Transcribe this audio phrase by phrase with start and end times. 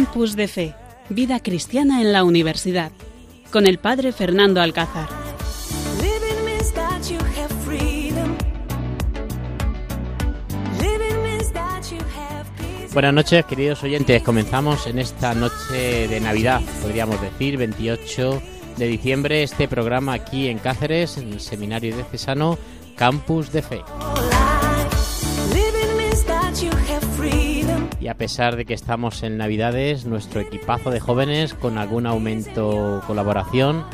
[0.00, 0.74] Campus de Fe,
[1.10, 2.90] Vida Cristiana en la Universidad,
[3.52, 5.10] con el Padre Fernando Alcázar.
[12.94, 14.22] Buenas noches, queridos oyentes.
[14.22, 18.42] Comenzamos en esta noche de Navidad, podríamos decir, 28
[18.78, 22.56] de diciembre, este programa aquí en Cáceres, en el Seminario de Cesano,
[22.96, 23.82] Campus de Fe.
[28.00, 33.02] Y a pesar de que estamos en Navidades, nuestro equipazo de jóvenes con algún aumento
[33.06, 33.84] colaboración,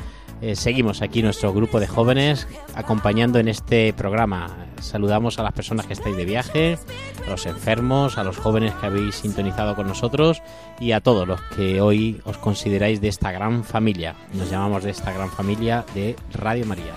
[0.40, 4.68] eh, seguimos aquí nuestro grupo de jóvenes acompañando en este programa.
[4.80, 6.78] Saludamos a las personas que estáis de viaje,
[7.26, 10.42] a los enfermos, a los jóvenes que habéis sintonizado con nosotros
[10.78, 14.14] y a todos los que hoy os consideráis de esta gran familia.
[14.34, 16.94] Nos llamamos de esta gran familia de Radio María.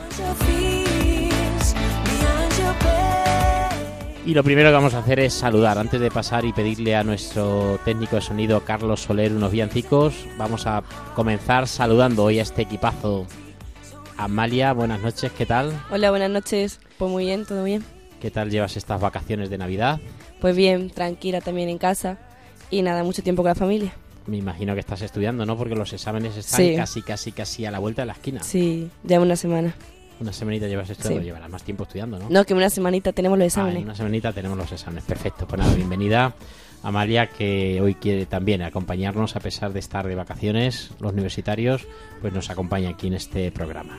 [4.29, 5.79] Y lo primero que vamos a hacer es saludar.
[5.79, 10.67] Antes de pasar y pedirle a nuestro técnico de sonido, Carlos Soler, unos villancicos, vamos
[10.67, 10.83] a
[11.15, 13.25] comenzar saludando hoy a este equipazo.
[14.17, 15.73] Amalia, buenas noches, ¿qué tal?
[15.89, 16.79] Hola, buenas noches.
[16.99, 17.83] Pues muy bien, todo bien.
[18.21, 19.99] ¿Qué tal llevas estas vacaciones de Navidad?
[20.39, 22.19] Pues bien, tranquila también en casa
[22.69, 23.93] y nada, mucho tiempo con la familia.
[24.27, 25.57] Me imagino que estás estudiando, ¿no?
[25.57, 28.43] Porque los exámenes están casi, casi, casi a la vuelta de la esquina.
[28.43, 29.73] Sí, ya una semana.
[30.19, 32.29] Una semanita llevas estudiando, llevarás más tiempo estudiando, ¿no?
[32.29, 33.81] No, que una semanita tenemos los exámenes.
[33.81, 35.47] Ah, una semanita tenemos los exámenes, perfecto.
[35.47, 36.33] Pues nada, bienvenida
[36.83, 41.87] Amalia, que hoy quiere también acompañarnos a pesar de estar de vacaciones, los universitarios,
[42.21, 43.97] pues nos acompaña aquí en este programa.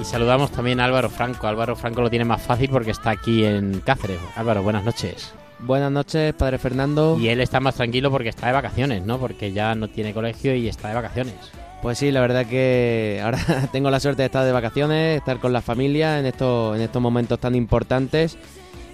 [0.00, 1.46] Y saludamos también a Álvaro Franco.
[1.46, 4.18] Álvaro Franco lo tiene más fácil porque está aquí en Cáceres.
[4.36, 5.32] Álvaro, buenas noches.
[5.64, 7.16] Buenas noches, padre Fernando.
[7.20, 9.18] Y él está más tranquilo porque está de vacaciones, ¿no?
[9.18, 11.34] Porque ya no tiene colegio y está de vacaciones.
[11.80, 13.38] Pues sí, la verdad que ahora
[13.72, 17.00] tengo la suerte de estar de vacaciones, estar con la familia en estos, en estos
[17.00, 18.36] momentos tan importantes.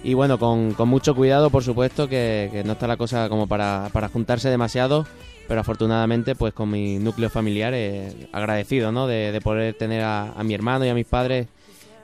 [0.03, 4.49] Y bueno, con, mucho cuidado, por supuesto, que, no está la cosa como para, juntarse
[4.49, 5.07] demasiado,
[5.47, 9.07] pero afortunadamente, pues con mi núcleo familiar, eh, agradecido, ¿no?
[9.07, 11.47] De, poder tener a, mi hermano y a mis padres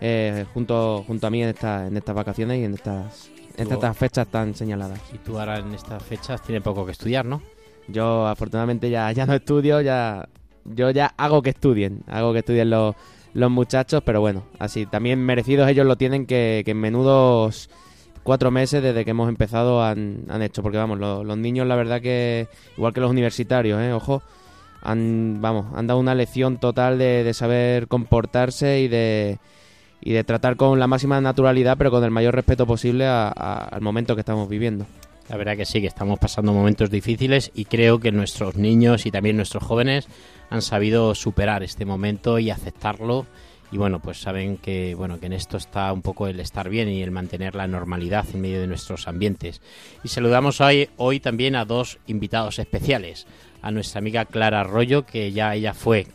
[0.01, 3.97] eh, junto, junto a mí en, esta, en estas vacaciones y en estas en estas
[3.97, 4.99] fechas tan señaladas.
[5.13, 7.41] Y tú ahora en estas fechas tienes poco que estudiar, ¿no?
[7.87, 10.27] Yo afortunadamente ya, ya no estudio, ya
[10.65, 12.95] yo ya hago que estudien, hago que estudien los,
[13.33, 17.69] los muchachos, pero bueno, así también merecidos ellos lo tienen que, que en menudos
[18.23, 22.01] cuatro meses desde que hemos empezado han, han hecho, porque vamos, los, niños la verdad
[22.01, 23.93] que, igual que los universitarios, ¿eh?
[23.93, 24.23] ojo,
[24.81, 29.37] han, vamos, han dado una lección total de, de saber comportarse y de
[30.05, 34.15] y de tratar con la máxima naturalidad, pero con el mayor respeto posible al momento
[34.15, 34.85] que estamos viviendo.
[35.29, 39.11] La verdad que sí, que estamos pasando momentos difíciles y creo que nuestros niños y
[39.11, 40.07] también nuestros jóvenes
[40.51, 43.25] han sabido superar este momento y aceptarlo
[43.71, 46.87] y bueno, pues saben que bueno, que en esto está un poco el estar bien
[46.87, 49.59] y el mantener la normalidad en medio de nuestros ambientes.
[50.03, 53.25] Y saludamos hoy, hoy también a dos invitados especiales,
[53.63, 56.05] a nuestra amiga Clara Arroyo, que ya ella fue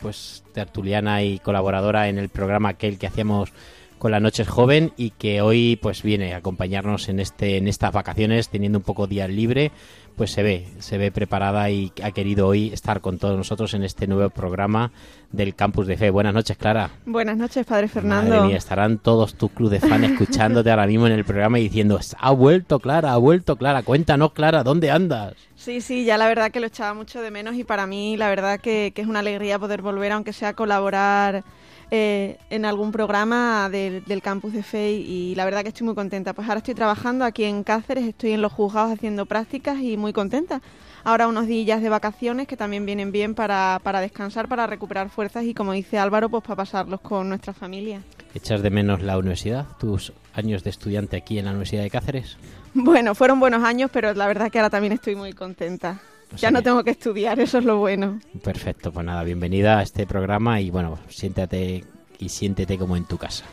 [0.00, 3.52] pues tertuliana y colaboradora en el programa aquel que hacíamos
[4.00, 7.92] con la Noche Joven y que hoy pues viene a acompañarnos en este en estas
[7.92, 9.72] vacaciones teniendo un poco día libre
[10.16, 13.84] pues se ve se ve preparada y ha querido hoy estar con todos nosotros en
[13.84, 14.90] este nuevo programa
[15.30, 16.10] del Campus de Fe.
[16.10, 16.90] Buenas noches Clara.
[17.04, 18.30] Buenas noches padre Fernando.
[18.30, 21.64] Madre mía, estarán todos tus club de fans escuchándote ahora mismo en el programa y
[21.64, 26.26] diciendo ha vuelto Clara ha vuelto Clara cuéntanos Clara dónde andas Sí, sí, ya la
[26.26, 29.18] verdad que lo echaba mucho de menos y para mí la verdad que, es una
[29.18, 31.44] alegría poder volver, aunque sea colaborar
[31.90, 36.32] eh, en algún programa del campus de FEI y la verdad que estoy muy contenta.
[36.32, 40.12] Pues ahora estoy trabajando aquí en Cáceres, estoy en los juzgados haciendo prácticas y muy
[40.12, 40.62] contenta.
[41.02, 45.44] Ahora unos días de vacaciones que también vienen bien para, para descansar, para recuperar fuerzas
[45.44, 48.02] y como dice Álvaro, pues para pasarlos con nuestra familia.
[48.34, 52.36] ¿Echas de menos la universidad, tus años de estudiante aquí en la Universidad de Cáceres?
[52.74, 56.00] Bueno, fueron buenos años, pero la verdad que ahora también estoy muy contenta.
[56.36, 58.20] Ya no tengo que estudiar, eso es lo bueno.
[58.42, 61.84] Perfecto, pues nada, bienvenida a este programa y bueno, siéntate
[62.18, 63.44] y siéntete como en tu casa.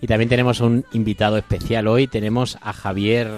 [0.00, 3.30] Y también tenemos un invitado especial hoy, tenemos a Javier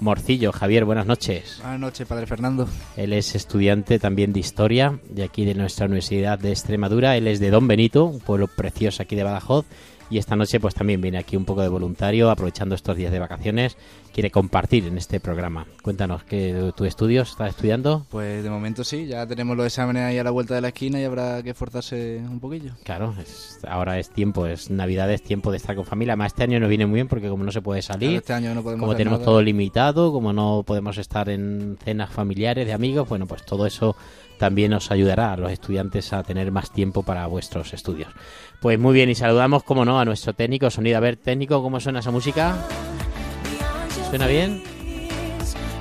[0.00, 0.52] Morcillo.
[0.52, 1.58] Javier, buenas noches.
[1.60, 2.68] Buenas noches, padre Fernando.
[2.96, 7.16] Él es estudiante también de Historia de aquí de nuestra Universidad de Extremadura.
[7.16, 9.66] Él es de Don Benito, un pueblo precioso aquí de Badajoz.
[10.10, 13.20] Y esta noche pues también viene aquí un poco de voluntario, aprovechando estos días de
[13.20, 13.76] vacaciones,
[14.12, 15.66] quiere compartir en este programa.
[15.82, 18.06] Cuéntanos, ¿qué tu estudios estás estudiando?
[18.10, 21.00] Pues de momento sí, ya tenemos los exámenes ahí a la vuelta de la esquina
[21.00, 22.72] y habrá que esforzarse un poquillo.
[22.82, 23.14] Claro,
[23.68, 26.16] ahora es tiempo, es Navidad, es tiempo de estar con familia.
[26.16, 28.54] Más este año nos viene muy bien porque como no se puede salir, este año
[28.54, 33.08] no podemos como tenemos todo limitado, como no podemos estar en cenas familiares de amigos,
[33.08, 33.94] bueno, pues todo eso
[34.40, 38.08] también os ayudará a los estudiantes a tener más tiempo para vuestros estudios.
[38.62, 40.96] Pues muy bien, y saludamos, como no, a nuestro técnico, sonido.
[40.96, 42.56] A ver, técnico, ¿cómo suena esa música?
[44.08, 44.62] ¿Suena bien?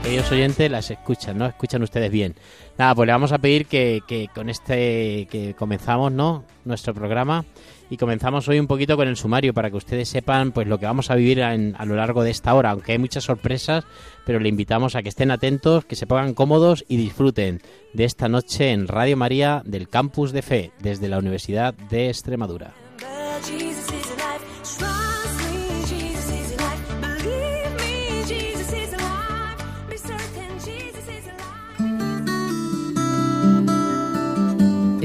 [0.05, 1.45] Ellos oyentes las escuchan, ¿no?
[1.45, 2.35] Escuchan ustedes bien.
[2.77, 6.45] Nada, pues le vamos a pedir que, que con este que comenzamos, ¿no?
[6.65, 7.45] Nuestro programa
[7.89, 10.85] y comenzamos hoy un poquito con el sumario para que ustedes sepan pues lo que
[10.85, 13.83] vamos a vivir a lo largo de esta hora, aunque hay muchas sorpresas,
[14.25, 17.61] pero le invitamos a que estén atentos, que se pongan cómodos y disfruten
[17.93, 22.73] de esta noche en Radio María del Campus de Fe desde la Universidad de Extremadura.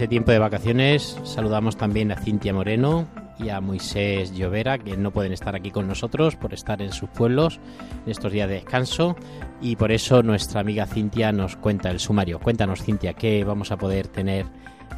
[0.00, 3.06] Este tiempo de vacaciones saludamos también a Cintia Moreno,
[3.38, 7.10] y a Moisés Llovera, que no pueden estar aquí con nosotros por estar en sus
[7.10, 7.60] pueblos
[8.06, 9.14] en estos días de descanso.
[9.60, 12.38] Y por eso nuestra amiga Cintia nos cuenta el sumario.
[12.40, 14.46] Cuéntanos, Cintia, qué vamos a poder tener,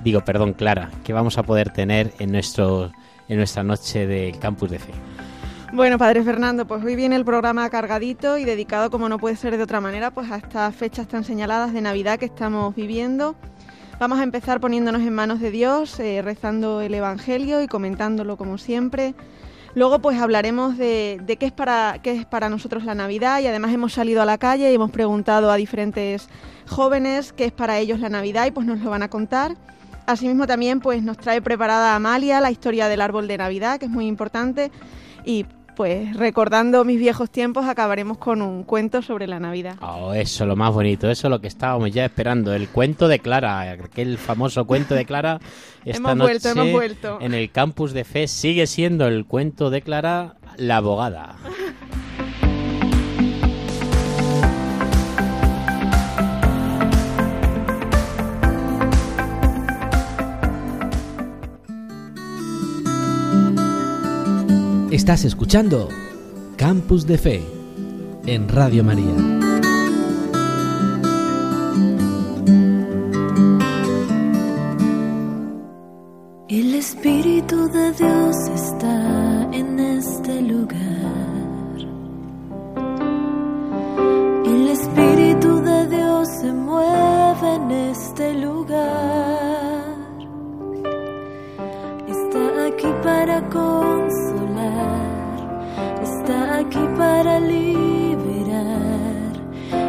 [0.05, 2.93] digo, perdón, Clara, qué vamos a poder tener en, nuestro,
[3.29, 4.93] en nuestra noche del campus de fe.
[5.73, 9.57] Bueno, Padre Fernando, pues hoy viene el programa cargadito y dedicado, como no puede ser
[9.57, 13.35] de otra manera, pues a estas fechas tan señaladas de Navidad que estamos viviendo
[14.03, 18.59] Vamos a empezar poniéndonos en manos de Dios, eh, rezando el Evangelio y comentándolo como
[18.59, 19.15] siempre.
[19.77, 23.73] Luego pues hablaremos de, qué, es para, qué es para nosotros la Navidad y además
[23.73, 26.29] hemos salido a la calle y hemos preguntado a diferentes
[26.69, 29.55] jóvenes qué es para ellos la Navidad y pues nos lo van a contar.
[30.05, 33.91] Asimismo también pues nos trae preparada Amalia la historia del árbol de Navidad, que es
[33.93, 34.73] muy importante,
[35.25, 35.47] y
[35.77, 39.77] pues recordando mis viejos tiempos acabaremos con un cuento sobre la Navidad.
[39.81, 43.19] Oh, eso, lo más bonito, eso es lo que estábamos ya esperando, el cuento de
[43.19, 45.41] Clara, aquel famoso cuento de Clara.
[45.85, 47.19] Esta hemos vuelto, hemos vuelto.
[47.21, 51.37] En el campus de fe sigue siendo el cuento de Clara la abogada.
[64.93, 65.89] Estás escuchando
[66.59, 67.43] Campus de Fe
[68.27, 69.17] en Radio María.
[76.47, 80.77] El Espíritu de Dios está en este lugar.
[84.45, 89.32] El Espíritu de Dios se mueve en este lugar.
[92.73, 93.43] Aquí para
[96.63, 99.33] aquí para liberar,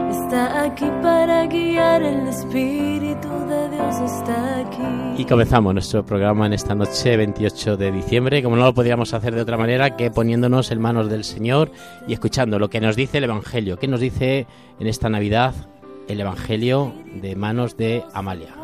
[0.10, 4.12] está aquí para guiar, el Espíritu de Dios.
[4.12, 5.22] Está aquí.
[5.22, 9.36] Y comenzamos nuestro programa en esta noche, 28 de diciembre, como no lo podríamos hacer
[9.36, 11.72] de otra manera que poniéndonos en manos del Señor
[12.08, 14.48] y escuchando lo que nos dice el Evangelio, ¿Qué nos dice
[14.80, 15.54] en esta Navidad
[16.08, 18.56] el Evangelio de manos de Amalia.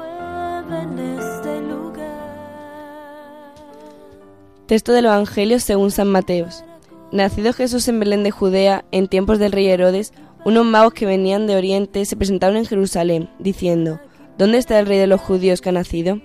[4.70, 6.64] Texto del Evangelio según San Mateos.
[7.12, 10.14] Nacido Jesús en Belén de Judea, en tiempos del rey Herodes,
[10.46, 14.00] unos magos que venían de Oriente se presentaron en Jerusalén, diciendo,
[14.38, 16.22] ¿Dónde está el rey de los judíos que ha nacido?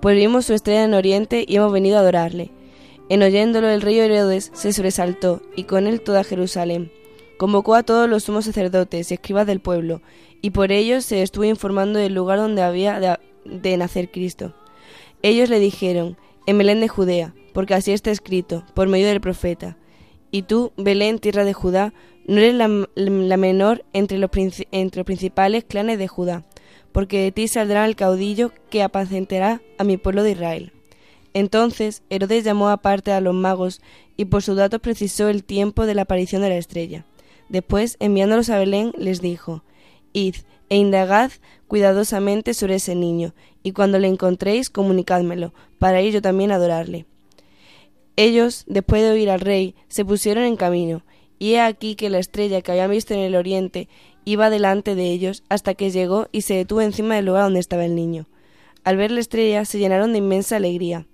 [0.00, 2.50] Pues vimos su estrella en Oriente y hemos venido a adorarle.
[3.08, 6.90] En oyéndolo el rey Herodes se sobresaltó, y con él toda Jerusalén.
[7.36, 10.02] Convocó a todos los sumos sacerdotes y escribas del pueblo,
[10.42, 14.52] y por ellos se estuvo informando del lugar donde había de nacer Cristo.
[15.22, 19.78] Ellos le dijeron, en Belén de Judea, porque así está escrito, por medio del profeta.
[20.30, 21.94] Y tú, Belén, tierra de Judá,
[22.26, 24.30] no eres la, menor entre los,
[24.72, 26.44] entre los principales clanes de Judá,
[26.92, 30.72] porque de ti saldrá el caudillo que apacentará a mi pueblo de Israel.
[31.32, 33.80] Entonces Herodes llamó aparte a los magos
[34.16, 37.06] y por sus datos precisó el tiempo de la aparición de la estrella.
[37.48, 39.62] Después, enviándolos a Belén, les dijo,
[40.12, 40.36] Id
[40.68, 41.30] e indagad
[41.68, 47.06] cuidadosamente sobre ese niño, y cuando le encontréis, comunicádmelo, para ir yo también a adorarle.
[48.16, 51.02] Ellos, después de oír al rey, se pusieron en camino,
[51.38, 53.88] y he aquí que la estrella que habían visto en el oriente
[54.24, 57.84] iba delante de ellos hasta que llegó y se detuvo encima del lugar donde estaba
[57.84, 58.26] el niño.
[58.84, 61.06] Al ver la estrella se llenaron de inmensa alegría.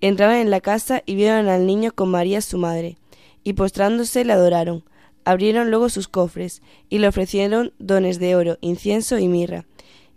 [0.00, 2.96] Entraron en la casa y vieron al niño con María su madre,
[3.44, 4.84] y postrándose le adoraron.
[5.24, 9.66] Abrieron luego sus cofres, y le ofrecieron dones de oro, incienso y mirra.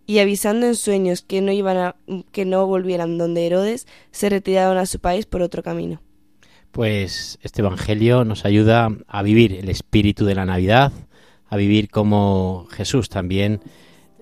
[0.05, 1.95] Y avisando en sueños que no iban a,
[2.31, 6.01] que no volvieran donde Herodes, se retiraron a su país por otro camino.
[6.71, 10.91] Pues este Evangelio nos ayuda a vivir el espíritu de la Navidad,
[11.47, 13.61] a vivir como Jesús también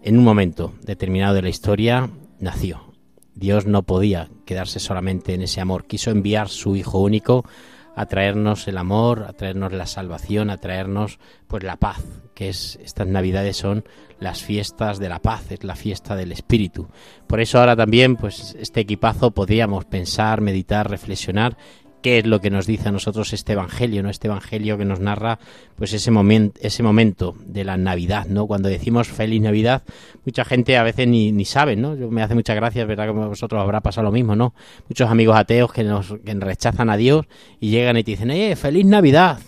[0.01, 2.93] en un momento determinado de la historia nació.
[3.35, 7.43] Dios no podía quedarse solamente en ese amor, quiso enviar su Hijo único
[7.95, 12.79] a traernos el amor, a traernos la salvación, a traernos pues la paz, que es
[12.83, 13.83] estas Navidades son
[14.19, 16.87] las fiestas de la paz, es la fiesta del espíritu.
[17.27, 21.57] Por eso ahora también pues este equipazo podríamos pensar, meditar, reflexionar
[22.01, 24.09] qué es lo que nos dice a nosotros este evangelio, ¿no?
[24.09, 25.39] Este evangelio que nos narra
[25.75, 28.47] pues ese momento ese momento de la Navidad, ¿no?
[28.47, 29.83] Cuando decimos feliz Navidad,
[30.25, 31.95] mucha gente a veces ni, ni sabe, ¿no?
[31.95, 34.53] Yo me hace muchas gracias, verdad que vosotros habrá pasado lo mismo, ¿no?
[34.89, 37.25] Muchos amigos ateos que nos que rechazan a Dios
[37.59, 39.39] y llegan y te dicen, "Eh, feliz Navidad."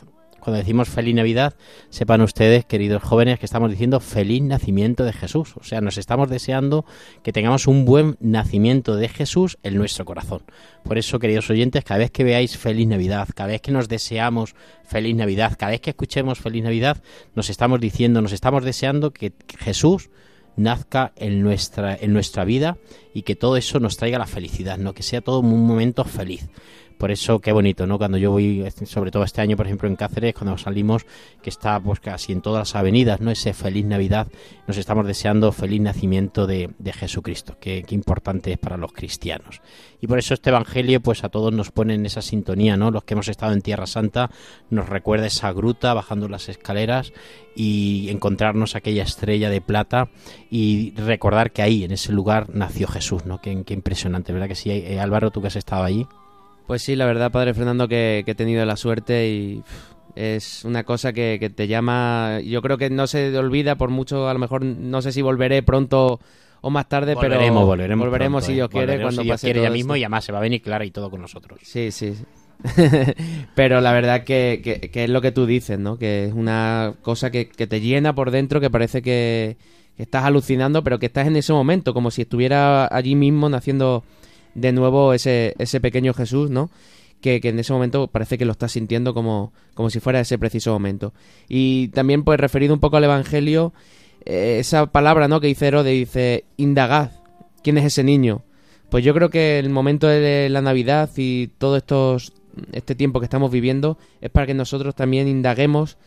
[0.49, 1.53] Cuando decimos feliz Navidad,
[1.91, 5.53] sepan ustedes, queridos jóvenes, que estamos diciendo feliz nacimiento de Jesús.
[5.57, 6.85] O sea, nos estamos deseando
[7.21, 10.41] que tengamos un buen nacimiento de Jesús en nuestro corazón.
[10.83, 14.55] Por eso, queridos oyentes, cada vez que veáis feliz Navidad, cada vez que nos deseamos
[14.85, 16.97] feliz Navidad, cada vez que escuchemos feliz Navidad,
[17.35, 20.09] nos estamos diciendo, nos estamos deseando que Jesús
[20.55, 22.79] nazca en nuestra, en nuestra vida
[23.13, 24.95] y que todo eso nos traiga la felicidad, ¿no?
[24.95, 26.49] Que sea todo un momento feliz.
[26.99, 27.97] Por eso qué bonito, ¿no?
[27.97, 31.05] Cuando yo voy, sobre todo este año, por ejemplo, en Cáceres, cuando salimos,
[31.41, 33.31] que está pues casi en todas las avenidas, ¿no?
[33.31, 34.27] Ese feliz Navidad,
[34.67, 39.61] nos estamos deseando feliz nacimiento de, Jesucristo, que, importante es para los cristianos.
[40.01, 42.91] Y por eso este Evangelio, pues a todos nos pone en esa sintonía, ¿no?
[42.91, 44.29] Los que hemos estado en Tierra Santa,
[44.69, 47.13] nos recuerda esa gruta bajando las escaleras
[47.55, 50.09] y encontrarnos aquella estrella de plata
[50.51, 53.39] y recordar que ahí, en ese lugar, nació Jesús, ¿no?
[53.39, 54.69] Qué, impresionante, ¿verdad que sí?
[54.69, 56.05] Eh, Álvaro, tú que has estado allí.
[56.69, 59.63] Pues sí, la verdad, Padre Fernando, que, que he tenido la suerte y
[60.13, 62.41] es una cosa que, que, te llama.
[62.45, 65.63] Yo creo que no se olvida, por mucho, a lo mejor no sé si volveré
[65.63, 66.19] pronto
[66.61, 68.69] o más tarde, volveremos, pero volveremos, volveremos pronto, si Dios eh.
[68.69, 69.97] quiere, volveremos cuando si Dios pase quiere todo ya mismo esto.
[69.97, 71.59] y además se va a venir Clara y todo con nosotros.
[71.63, 72.13] Sí, sí.
[72.13, 72.23] sí.
[73.55, 75.97] pero la verdad que, que, que, es lo que tú dices, ¿no?
[75.97, 79.57] Que es una cosa que, que te llena por dentro, que parece que
[79.97, 84.03] estás alucinando, pero que estás en ese momento, como si estuviera allí mismo naciendo
[84.55, 86.69] de nuevo ese, ese pequeño Jesús, ¿no?
[87.21, 90.37] Que, que, en ese momento parece que lo estás sintiendo como, como si fuera ese
[90.37, 91.13] preciso momento.
[91.47, 93.73] Y también, pues, referido un poco al Evangelio,
[94.25, 95.39] eh, esa palabra, ¿no?
[95.41, 97.11] Que dice Herodes, dice, indagad,
[97.63, 98.43] ¿quién es ese niño?
[98.89, 102.33] Pues yo creo que el momento de la Navidad y todo estos,
[102.71, 105.97] este tiempo que estamos viviendo es para que nosotros también indaguemos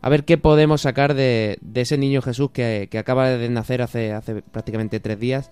[0.00, 3.82] a ver qué podemos sacar de, de ese niño Jesús que, que, acaba de nacer
[3.82, 5.50] hace, hace prácticamente tres días,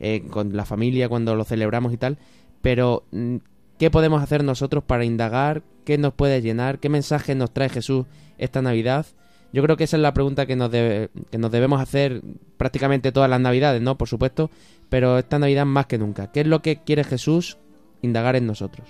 [0.00, 2.18] eh, con la familia cuando lo celebramos y tal,
[2.62, 3.36] pero mm,
[3.78, 5.62] ¿qué podemos hacer nosotros para indagar?
[5.84, 6.78] ¿Qué nos puede llenar?
[6.78, 8.06] ¿Qué mensaje nos trae Jesús
[8.38, 9.06] esta Navidad?
[9.52, 12.22] Yo creo que esa es la pregunta que nos, debe, que nos debemos hacer
[12.56, 13.96] prácticamente todas las Navidades, ¿no?
[13.96, 14.50] Por supuesto,
[14.88, 16.32] pero esta Navidad más que nunca.
[16.32, 17.58] ¿Qué es lo que quiere Jesús
[18.02, 18.88] indagar en nosotros?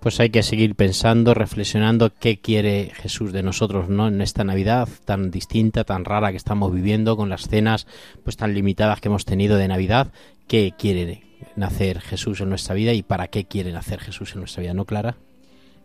[0.00, 4.08] Pues hay que seguir pensando, reflexionando qué quiere Jesús de nosotros, ¿no?
[4.08, 7.86] En esta Navidad tan distinta, tan rara que estamos viviendo, con las cenas
[8.22, 10.12] pues tan limitadas que hemos tenido de Navidad,
[10.46, 11.22] ¿qué quiere
[11.56, 14.84] nacer Jesús en nuestra vida y para qué quiere nacer Jesús en nuestra vida, ¿no,
[14.84, 15.16] Clara?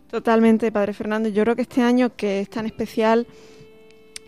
[0.10, 1.30] Totalmente, Padre Fernando.
[1.30, 3.26] Yo creo que este año que es tan especial,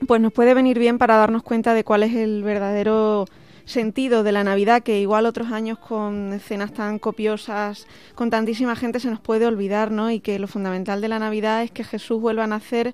[0.08, 3.26] pues nos puede venir bien para darnos cuenta de cuál es el verdadero
[3.66, 9.00] sentido de la Navidad, que igual otros años con escenas tan copiosas, con tantísima gente
[9.00, 10.12] se nos puede olvidar, ¿no?
[10.12, 12.94] Y que lo fundamental de la Navidad es que Jesús vuelva a nacer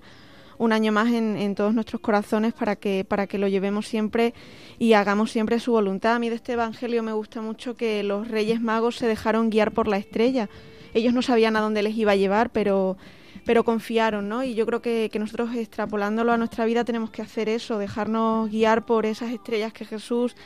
[0.58, 4.32] un año más en, en, todos nuestros corazones para que, para que lo llevemos siempre
[4.78, 6.14] y hagamos siempre su voluntad.
[6.14, 9.72] A mí de este Evangelio me gusta mucho que los Reyes Magos se dejaron guiar
[9.72, 10.48] por la estrella.
[10.94, 12.96] Ellos no sabían a dónde les iba a llevar, pero
[13.44, 14.44] pero confiaron, ¿no?
[14.44, 18.50] Y yo creo que, que, nosotros extrapolándolo a nuestra vida tenemos que hacer eso, dejarnos
[18.50, 20.36] guiar por esas estrellas que Jesús,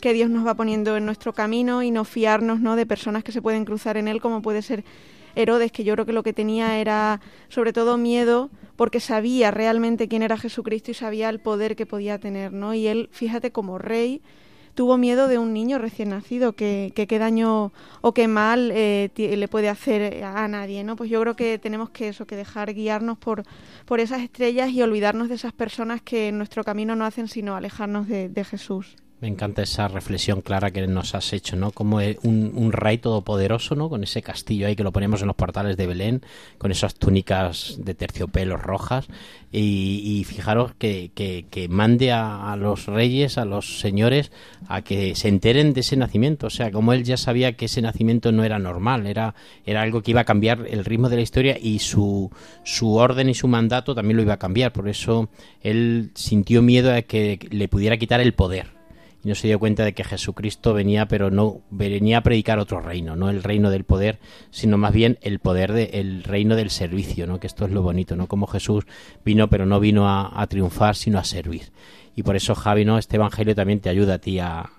[0.00, 2.76] que Dios nos va poniendo en nuestro camino y no fiarnos, ¿no?
[2.76, 4.84] De personas que se pueden cruzar en él, como puede ser
[5.34, 10.08] Herodes, que yo creo que lo que tenía era sobre todo miedo porque sabía realmente
[10.08, 12.74] quién era Jesucristo y sabía el poder que podía tener, ¿no?
[12.74, 14.22] Y él, fíjate, como rey,
[14.76, 19.10] tuvo miedo de un niño recién nacido, que, que qué daño o qué mal eh,
[19.16, 20.94] le puede hacer a nadie, ¿no?
[20.94, 23.42] Pues yo creo que tenemos que eso, que dejar guiarnos por,
[23.86, 27.56] por esas estrellas y olvidarnos de esas personas que en nuestro camino no hacen sino
[27.56, 28.96] alejarnos de, de Jesús.
[29.18, 31.70] Me encanta esa reflexión clara que nos has hecho, ¿no?
[31.70, 33.88] Como un, un, rey todopoderoso, ¿no?
[33.88, 36.22] Con ese castillo ahí que lo ponemos en los portales de Belén,
[36.58, 39.06] con esas túnicas de terciopelo rojas.
[39.50, 44.30] Y, fijaros que, que, mande a, a, los reyes, a los señores,
[44.68, 46.48] a que se enteren de ese nacimiento.
[46.48, 50.02] O sea, como él ya sabía que ese nacimiento no era normal, era, era algo
[50.02, 52.30] que iba a cambiar el ritmo de la historia y su,
[52.64, 54.74] su orden y su mandato también lo iba a cambiar.
[54.74, 55.30] Por eso
[55.62, 58.75] él sintió miedo a que le pudiera quitar el poder
[59.26, 63.16] no se dio cuenta de que Jesucristo venía, pero no venía a predicar otro reino,
[63.16, 64.18] no el reino del poder,
[64.50, 67.40] sino más bien el poder del reino del servicio, ¿no?
[67.40, 68.28] Que esto es lo bonito, ¿no?
[68.28, 68.84] Como Jesús
[69.24, 71.72] vino, pero no vino a, triunfar, sino a servir.
[72.14, 72.98] Y por eso, Javi, ¿no?
[72.98, 74.70] Este evangelio también te ayuda a ti a,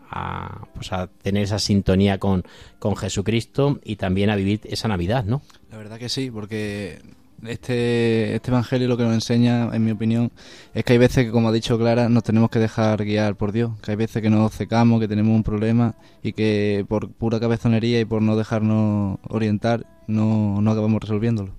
[0.74, 2.44] pues a tener esa sintonía con,
[2.80, 5.42] con Jesucristo y también a vivir esa Navidad, ¿no?
[5.70, 7.00] La verdad que sí, porque
[7.46, 10.32] este, este evangelio lo que nos enseña, en mi opinión,
[10.74, 13.52] es que hay veces que, como ha dicho Clara, nos tenemos que dejar guiar por
[13.52, 17.40] Dios, que hay veces que nos secamos, que tenemos un problema y que por pura
[17.40, 21.52] cabezonería y por no dejarnos orientar no, no acabamos resolviéndolo.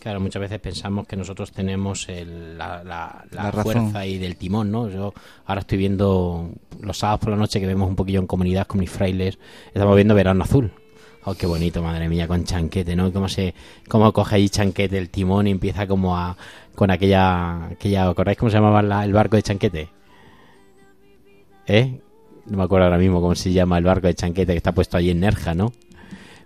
[0.00, 2.82] Claro, muchas veces pensamos que nosotros tenemos la,
[3.30, 4.88] la, fuerza y del timón, ¿no?
[4.88, 5.12] Yo
[5.44, 8.80] ahora estoy viendo los sábados por la noche que vemos un poquillo en comunidad con
[8.80, 9.38] mis frailes,
[9.74, 10.72] estamos viendo Verano Azul,
[11.24, 13.12] Oh, qué bonito, madre mía, con chanquete, ¿no?
[13.12, 13.54] Cómo se,
[13.88, 16.36] cómo coge ahí chanquete el timón y empieza como a,
[16.74, 19.90] con aquella, aquella, ¿acordáis cómo se llamaba el barco de chanquete?
[21.66, 22.00] ¿Eh?
[22.46, 24.96] No me acuerdo ahora mismo cómo se llama el barco de chanquete que está puesto
[24.96, 25.72] allí en Nerja, ¿no?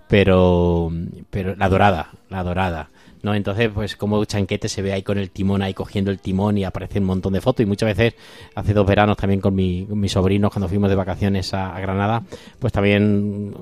[0.09, 0.91] Pero,
[1.31, 2.91] pero la dorada, la dorada.
[3.25, 3.35] ¿No?
[3.35, 6.65] Entonces, pues como Chanquete se ve ahí con el timón, ahí cogiendo el timón y
[6.65, 7.65] aparece un montón de fotos.
[7.65, 8.15] Y muchas veces,
[8.55, 12.23] hace dos veranos también con, mi, mis sobrinos, cuando fuimos de vacaciones a, Granada,
[12.59, 13.55] pues también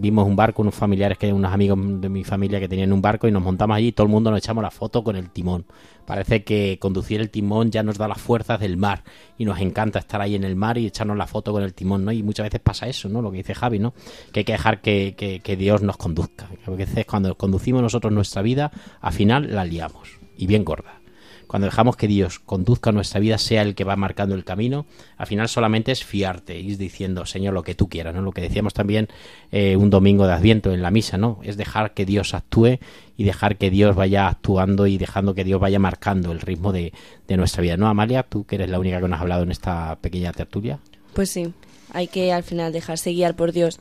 [0.00, 3.26] vimos un barco, unos familiares, que unos amigos de mi familia que tenían un barco
[3.26, 5.64] y nos montamos allí y todo el mundo nos echamos la foto con el timón.
[6.06, 9.02] Parece que conducir el timón ya nos da las fuerzas del mar
[9.36, 12.04] y nos encanta estar ahí en el mar y echarnos la foto con el timón,
[12.04, 12.12] ¿no?
[12.12, 13.20] Y muchas veces pasa eso, ¿no?
[13.20, 13.92] Lo que dice Javi, ¿no?
[14.32, 16.48] Que hay que dejar que, que, que Dios nos conduzca.
[16.64, 18.70] A veces cuando conducimos nosotros nuestra vida,
[19.00, 21.00] al final la liamos y bien gorda.
[21.46, 25.26] Cuando dejamos que Dios conduzca nuestra vida, sea el que va marcando el camino, al
[25.26, 28.22] final solamente es fiarte, ir diciendo, Señor, lo que tú quieras, ¿no?
[28.22, 29.08] Lo que decíamos también
[29.52, 31.38] eh, un domingo de Adviento en la misa, ¿no?
[31.42, 32.78] Es dejar que Dios actúe
[33.16, 36.92] y dejar que Dios vaya actuando y dejando que Dios vaya marcando el ritmo de,
[37.26, 37.88] de nuestra vida, ¿no?
[37.88, 40.78] Amalia, tú que eres la única que nos ha hablado en esta pequeña tertulia.
[41.14, 41.52] Pues sí,
[41.92, 43.80] hay que al final dejarse guiar por Dios.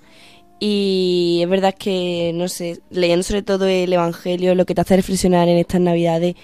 [0.60, 4.96] Y es verdad que, no sé, leyendo sobre todo el Evangelio, lo que te hace
[4.96, 6.36] reflexionar en estas Navidades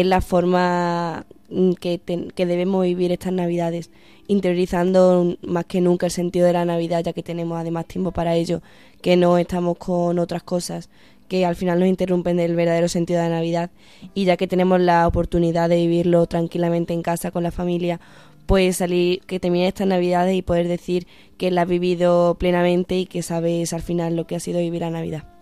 [0.00, 2.00] es la forma mm, que,
[2.34, 3.90] que debemos vivir estas Navidades,
[4.28, 8.34] interiorizando más que nunca el sentido de la Navidad, ya que tenemos además tiempo para
[8.34, 8.62] ello,
[9.02, 10.88] que no estamos con otras cosas
[11.28, 13.70] que al final nos interrumpen del verdadero sentido de la Navidad
[14.14, 18.00] y ya que tenemos la oportunidad de vivirlo tranquilamente en casa con la familia,
[18.46, 21.06] pues salir, que termine estas Navidades y poder decir
[21.36, 24.82] que la has vivido plenamente y que sabes al final lo que ha sido vivir
[24.82, 25.35] la Navidad.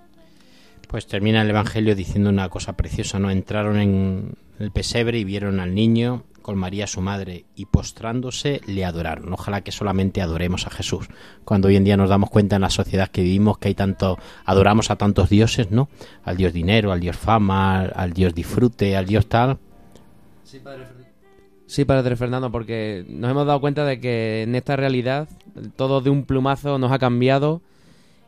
[0.89, 3.31] Pues termina el Evangelio diciendo una cosa preciosa, ¿no?
[3.31, 8.85] Entraron en el pesebre y vieron al niño con María su madre y postrándose le
[8.85, 9.33] adoraron.
[9.33, 11.09] Ojalá que solamente adoremos a Jesús.
[11.45, 14.19] Cuando hoy en día nos damos cuenta en la sociedad que vivimos que hay tanto,
[14.45, 15.89] adoramos a tantos dioses, ¿no?
[16.23, 19.59] Al dios dinero, al dios fama, al dios disfrute, al dios tal.
[20.43, 20.85] Sí, padre
[21.67, 25.29] Sí, padre Fernando, porque nos hemos dado cuenta de que en esta realidad
[25.77, 27.63] todo de un plumazo nos ha cambiado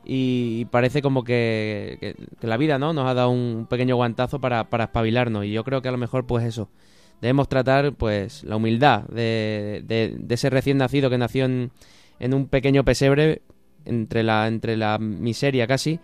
[0.06, 2.92] y parece como que, la vida ¿no?
[2.92, 5.98] nos ha dado un pequeño guantazo para, para espabilarnos y yo creo que a lo
[5.98, 6.70] mejor pues eso
[7.20, 11.72] debemos tratar pues la humildad de, de, ese recién nacido que nació en,
[12.20, 13.42] en, un pequeño pesebre
[13.84, 15.98] entre la, entre la miseria casi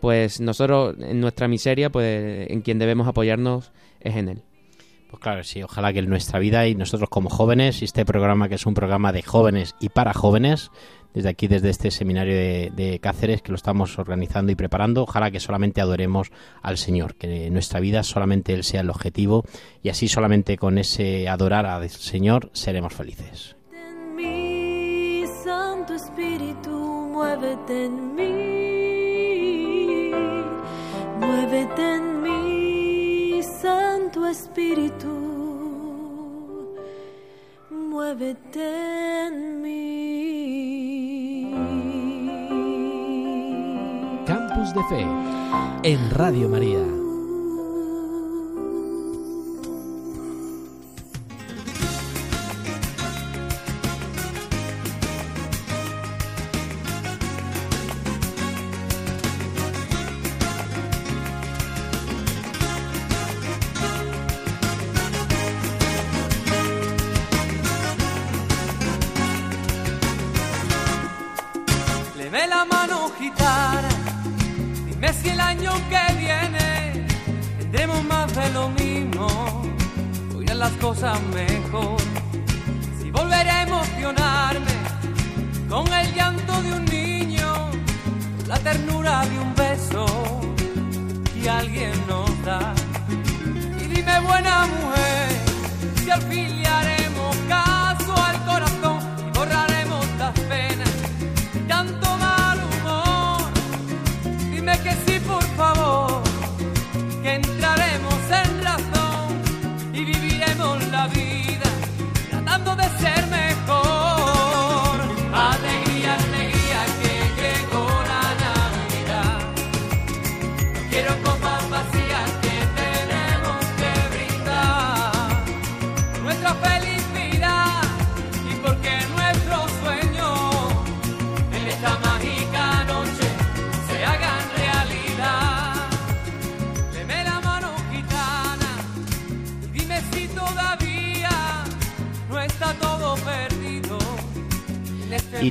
[0.00, 4.42] pues nosotros en nuestra miseria pues en quien debemos apoyarnos es en él
[5.08, 8.48] pues claro, sí, ojalá que en nuestra vida y nosotros como jóvenes, y este programa
[8.48, 10.70] que es un programa de jóvenes y para jóvenes,
[11.14, 15.02] desde aquí, desde este seminario de, Cáceres que lo estamos organizando y preparando.
[15.02, 16.30] Ojalá que solamente adoremos
[16.62, 19.44] al Señor, que en nuestra vida solamente Él sea el objetivo
[19.82, 23.56] y así solamente con ese adorar al Señor seremos felices.
[23.72, 28.50] En mí, Santo Espíritu, muévete en mí,
[31.18, 32.17] muévete en mí,
[34.08, 35.06] Santo Espíritu,
[37.68, 39.78] muévete en mí.
[44.74, 45.06] de Fe
[45.82, 46.97] en Radio María.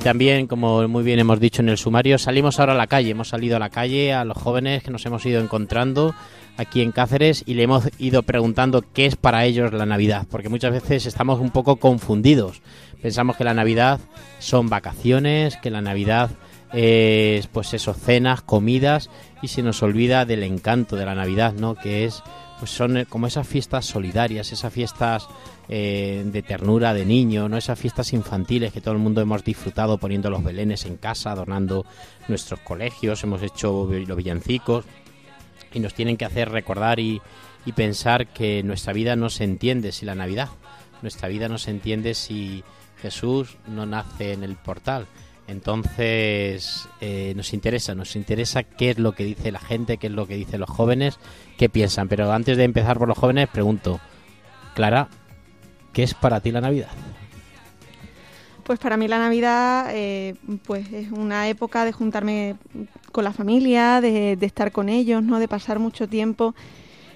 [0.07, 3.09] También, como muy bien hemos dicho en el sumario, salimos ahora a la calle.
[3.09, 6.15] Hemos salido a la calle a los jóvenes que nos hemos ido encontrando
[6.55, 10.47] aquí en Cáceres y le hemos ido preguntando qué es para ellos la Navidad, porque
[10.47, 12.61] muchas veces estamos un poco confundidos.
[13.01, 13.99] Pensamos que la Navidad
[14.39, 16.29] son vacaciones, que la Navidad
[16.71, 19.09] es pues eso, cenas, comidas
[19.41, 21.75] y se nos olvida del encanto de la Navidad, ¿no?
[21.75, 22.23] Que es
[22.59, 25.27] pues son eh, como esas fiestas solidarias, esas fiestas
[25.69, 29.97] eh, de ternura de niño, no esas fiestas infantiles que todo el mundo hemos disfrutado
[29.97, 31.85] poniendo los belenes en casa, adornando
[32.29, 34.85] nuestros colegios, hemos hecho los villancicos
[35.73, 37.21] y nos tienen que hacer recordar y,
[37.75, 40.47] pensar que nuestra vida no se entiende sin la Navidad,
[41.01, 42.63] nuestra vida no se entiende si
[43.01, 45.05] Jesús no nace en el portal.
[45.47, 50.13] Entonces eh, nos interesa, nos interesa qué es lo que dice la gente, qué es
[50.13, 51.19] lo que dicen los jóvenes,
[51.57, 52.07] qué piensan.
[52.07, 53.99] Pero antes de empezar por los jóvenes, pregunto,
[54.73, 55.09] Clara,
[55.97, 56.89] ¿qué es para ti la Navidad?
[58.63, 62.55] Pues para mí la Navidad eh, pues es una época de juntarme
[63.11, 65.39] con la familia, de, estar con ellos, ¿no?
[65.39, 66.53] de pasar mucho tiempo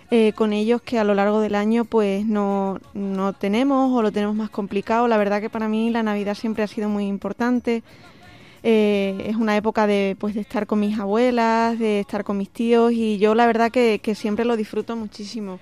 [0.10, 4.12] eh, con ellos que a lo largo del año pues no, no tenemos o lo
[4.12, 5.08] tenemos más complicado.
[5.08, 7.84] La verdad que para mí la Navidad siempre ha sido muy importante.
[8.64, 12.50] Eh, es una época de, pues, de estar con mis abuelas, de estar con mis
[12.50, 15.60] tíos y yo la verdad que siempre lo disfruto muchísimo.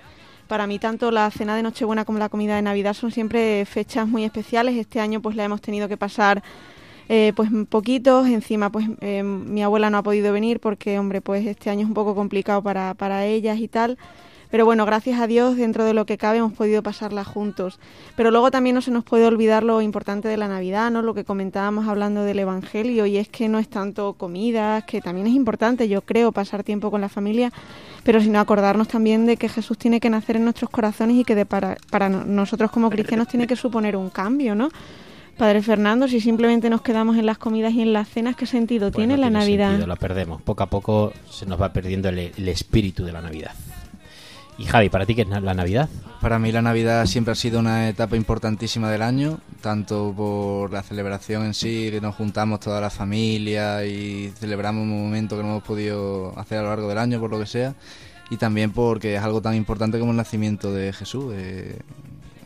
[0.50, 4.08] Para mí tanto la cena de Nochebuena como la comida de Navidad son siempre fechas
[4.08, 4.74] muy especiales.
[4.74, 6.42] Este año pues la hemos tenido que pasar
[7.08, 8.26] eh, pues poquitos.
[8.26, 11.86] Encima pues eh, mi abuela no ha podido venir porque hombre pues este año es
[11.86, 13.96] un poco complicado para, para ellas y tal.
[14.50, 17.78] Pero bueno, gracias a Dios, dentro de lo que cabe, hemos podido pasarla juntos.
[18.16, 21.02] Pero luego también no se nos puede olvidar lo importante de la Navidad, ¿no?
[21.02, 25.28] Lo que comentábamos hablando del Evangelio, y es que no es tanto comidas, que también
[25.28, 27.52] es importante, yo creo, pasar tiempo con la familia,
[28.02, 31.34] pero sino acordarnos también de que Jesús tiene que nacer en nuestros corazones y que
[31.34, 34.68] de para, para nosotros como cristianos tiene que suponer un cambio, ¿no?
[35.38, 38.90] Padre Fernando, si simplemente nos quedamos en las comidas y en las cenas, ¿qué sentido
[38.90, 39.70] tiene la Navidad?
[39.70, 40.42] Sentido, la perdemos.
[40.42, 43.52] Poco a poco se nos va perdiendo el, el espíritu de la Navidad.
[44.60, 45.88] Y Javi, ¿para ti qué es la Navidad?
[46.20, 50.82] Para mí la Navidad siempre ha sido una etapa importantísima del año, tanto por la
[50.82, 55.48] celebración en sí, que nos juntamos toda la familia y celebramos un momento que no
[55.48, 57.74] hemos podido hacer a lo largo del año, por lo que sea,
[58.28, 61.32] y también porque es algo tan importante como el nacimiento de Jesús.
[61.34, 61.78] Eh,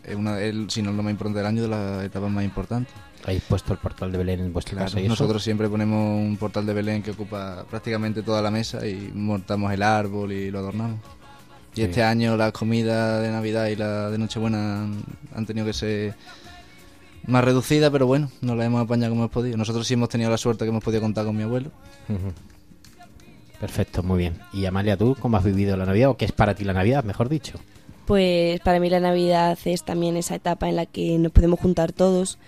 [0.05, 0.37] es una,
[0.69, 2.95] si no es lo más importante del año, de las etapas más importantes.
[3.25, 5.01] ¿Habéis puesto el portal de Belén en vuestra Claro, casa?
[5.01, 5.09] y eso?
[5.09, 9.73] nosotros siempre ponemos un portal de Belén que ocupa prácticamente toda la mesa y montamos
[9.73, 11.01] el árbol y lo adornamos.
[11.75, 11.83] Y Sí.
[11.83, 14.89] este año las comidas de Navidad y la de Nochebuena
[15.35, 16.15] han, tenido que ser
[17.27, 19.57] más reducidas, pero bueno, nos las hemos apañado como hemos podido.
[19.57, 21.71] Nosotros sí hemos tenido la suerte que hemos podido contar con mi abuelo.
[23.61, 24.39] Perfecto, muy bien.
[24.53, 26.11] Y Amalia, ¿tú cómo has vivido la Navidad?
[26.11, 27.59] ¿O qué es para ti la Navidad, mejor dicho?
[28.07, 31.93] Pues para mí la Navidad es también esa etapa en la que nos podemos juntar
[31.93, 32.39] todos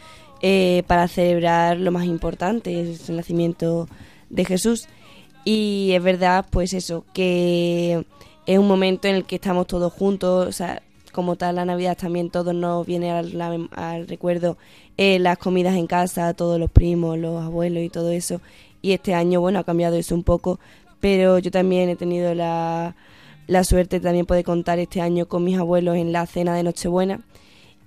[0.43, 3.89] eh, para celebrar lo más importante, es el nacimiento
[4.29, 4.89] de Jesús.
[5.45, 8.05] Y es verdad, pues eso, que
[8.47, 10.83] es un momento en el que estamos todos juntos, o sea,
[11.13, 14.57] como tal la Navidad también todos nos viene al, al recuerdo
[14.99, 18.41] eh, las comidas en casa, todos los primos, los abuelos y todo eso.
[18.83, 20.61] Y este año, bueno, ha cambiado eso un poco,
[21.01, 22.95] pero yo también he tenido la,
[23.47, 27.21] la suerte también poder contar este año con mis abuelos en la cena de Nochebuena.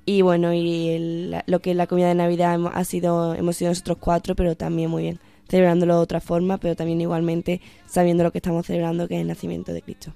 [0.05, 3.69] Y bueno, y el- lo que es la comida de Navidad ha sido, hemos sido
[3.71, 8.31] nosotros cuatro, pero también muy bien, celebrándolo de otra forma, pero también igualmente sabiendo lo
[8.31, 10.11] que estamos celebrando, que es el nacimiento de Cristo.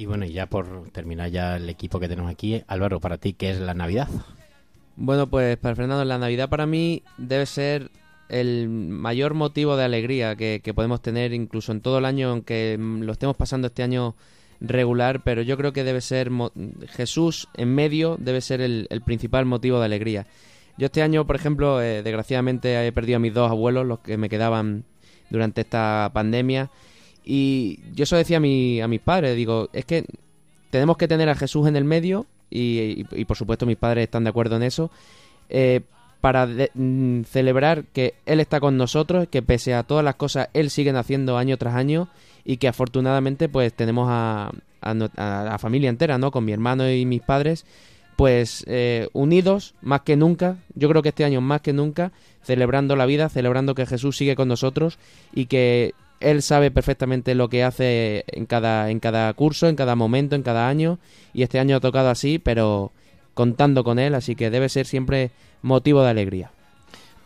[0.00, 3.34] Y bueno, y ya por terminar ya el equipo que tenemos aquí, Álvaro, para ti,
[3.34, 4.08] ¿qué es la Navidad?
[4.96, 7.90] Bueno, pues para Fernando, la Navidad para mí debe ser
[8.30, 12.78] el mayor motivo de alegría que, que podemos tener incluso en todo el año, aunque
[12.80, 14.14] lo estemos pasando este año
[14.62, 16.30] regular, pero yo creo que debe ser
[16.88, 20.26] Jesús en medio, debe ser el, el principal motivo de alegría.
[20.78, 24.16] Yo este año, por ejemplo, eh, desgraciadamente he perdido a mis dos abuelos, los que
[24.16, 24.84] me quedaban
[25.28, 26.70] durante esta pandemia,
[27.24, 30.04] y yo eso decía a, mi, a mis padres, digo, es que
[30.70, 34.24] tenemos que tener a Jesús en el medio, y, y- por supuesto mis padres están
[34.24, 34.90] de acuerdo en eso,
[35.48, 35.80] eh,
[36.20, 40.70] para mm, celebrar que Él está con nosotros, que pese a todas las cosas, Él
[40.70, 42.08] sigue haciendo año tras año
[42.44, 44.50] y que afortunadamente pues tenemos a,
[44.82, 46.30] a la familia entera, ¿no?
[46.30, 47.64] Con mi hermano y mis padres,
[48.16, 52.96] pues eh, unidos más que nunca, yo creo que este año más que nunca, celebrando
[52.96, 54.98] la vida, celebrando que Jesús sigue con nosotros
[55.34, 59.96] y que Él sabe perfectamente lo que hace en cada, en cada curso, en cada
[59.96, 60.98] momento, en cada año,
[61.32, 62.92] y este año ha tocado así, pero
[63.34, 65.30] contando con Él, así que debe ser siempre
[65.62, 66.52] motivo de alegría.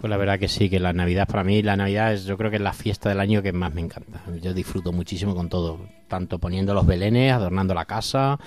[0.00, 2.50] Pues la verdad que sí, que la Navidad, para mí la Navidad es yo creo
[2.50, 4.22] que es la fiesta del año que más me encanta.
[4.42, 5.80] Yo disfruto muchísimo con todo,
[6.14, 8.38] tanto poniendo los belenes, adornando la casa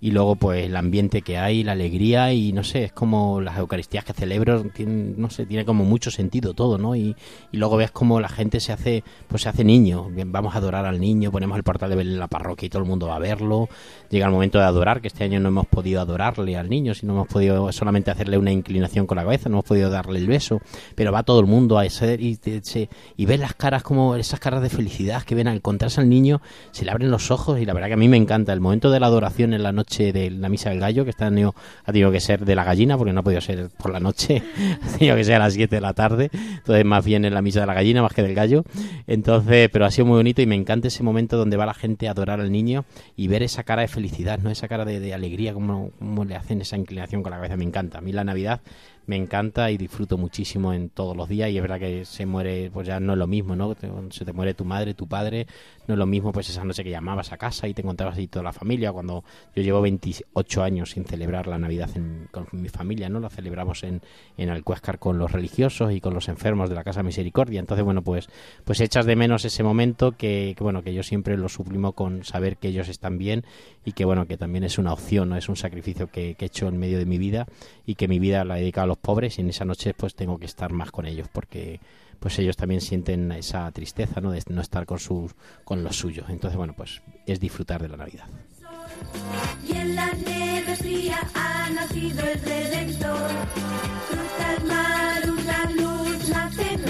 [0.00, 3.56] y luego pues el ambiente que hay, la alegría y no sé, es como las
[3.58, 6.94] Eucaristías que celebro, tienen, no sé, tiene como mucho sentido todo, ¿no?
[6.94, 7.16] Y,
[7.50, 10.84] y luego ves como la gente se hace, pues se hace niño, vamos a adorar
[10.84, 13.16] al niño, ponemos el portal de Belén en la parroquia y todo el mundo va
[13.16, 13.68] a verlo,
[14.10, 17.14] llega el momento de adorar, que este año no hemos podido adorarle al niño, sino
[17.14, 20.60] hemos podido solamente hacerle una inclinación con la cabeza, no hemos podido darle el beso,
[20.94, 24.38] pero va todo el mundo a ese y, se- y ves las caras como esas
[24.38, 27.64] caras de felicidad que ven al encontrarse al niño, se le abren los ojos y
[27.64, 30.12] la verdad que a mí me encanta el momento de la adoración en la noche
[30.12, 32.96] de la misa del gallo, que este año ha tenido que ser de la gallina,
[32.96, 34.42] porque no ha podido ser por la noche,
[34.82, 37.42] ha tenido que ser a las 7 de la tarde, entonces más bien en la
[37.42, 38.64] misa de la gallina más que del gallo,
[39.06, 42.08] entonces, pero ha sido muy bonito y me encanta ese momento donde va la gente
[42.08, 42.84] a adorar al niño
[43.16, 46.36] y ver esa cara de felicidad, no esa cara de, de alegría, como, como le
[46.36, 47.98] hacen esa inclinación con la cabeza, me encanta.
[47.98, 48.60] A mí la Navidad
[49.06, 52.70] me encanta y disfruto muchísimo en todos los días y es verdad que se muere,
[52.72, 53.74] pues ya no es lo mismo, ¿no?
[54.10, 55.46] Se te muere tu madre, tu padre,
[55.86, 58.26] no es lo mismo pues esa noche que llamabas a casa y te encontrabas ahí
[58.28, 62.68] toda la familia, cuando yo llevo 28 años sin celebrar la Navidad en- con mi
[62.68, 63.20] familia, ¿no?
[63.20, 64.00] La celebramos en,
[64.36, 68.02] en Alcuéscar con los religiosos y con los enfermos de la Casa Misericordia, entonces bueno,
[68.02, 68.28] pues
[68.64, 72.24] pues echas de menos ese momento que, que, bueno, que yo siempre lo suprimo con
[72.24, 73.44] saber que ellos están bien
[73.84, 76.48] y que bueno, que también es una opción, no es un sacrificio que, que he
[76.48, 77.46] hecho en medio de mi vida
[77.86, 80.14] y que mi vida la he dedicado a los pobres y en esa noche pues
[80.14, 81.80] tengo que estar más con ellos porque
[82.20, 84.30] pues ellos también sienten esa tristeza, ¿no?
[84.30, 86.26] De no estar con sus con los suyos.
[86.30, 88.26] Entonces, bueno, pues es disfrutar de la Navidad.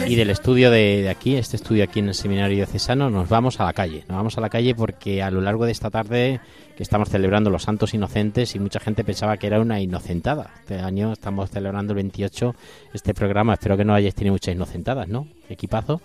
[0.06, 3.64] Y del estudio de, aquí, este estudio aquí en el Seminario Diocesano, nos vamos a
[3.64, 4.04] la calle.
[4.08, 6.40] Nos vamos a la calle porque a lo largo de esta tarde
[6.76, 10.50] que estamos celebrando los Santos Inocentes y mucha gente pensaba que era una inocentada.
[10.60, 12.54] Este año estamos celebrando el 28
[12.92, 13.54] este programa.
[13.54, 15.26] Espero que no hayáis tenido muchas inocentadas, ¿no?
[15.48, 16.00] Equipazo.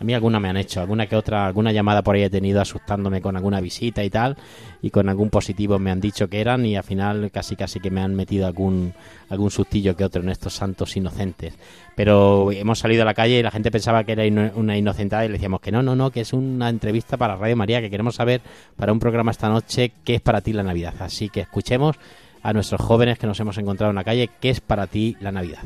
[0.00, 2.60] A mí alguna me han hecho, alguna que otra, alguna llamada por ahí he tenido
[2.60, 4.36] asustándome con alguna visita y tal,
[4.80, 7.90] y con algún positivo me han dicho que eran y al final casi casi que
[7.90, 8.94] me han metido algún
[9.28, 11.54] algún sustillo que otro en estos santos inocentes.
[11.96, 14.22] Pero hemos salido a la calle y la gente pensaba que era
[14.54, 17.56] una inocentada y le decíamos que no, no, no, que es una entrevista para Radio
[17.56, 18.40] María, que queremos saber
[18.76, 20.94] para un programa esta noche qué es para ti la Navidad.
[21.00, 21.96] Así que escuchemos
[22.42, 25.32] a nuestros jóvenes que nos hemos encontrado en la calle qué es para ti la
[25.32, 25.62] Navidad.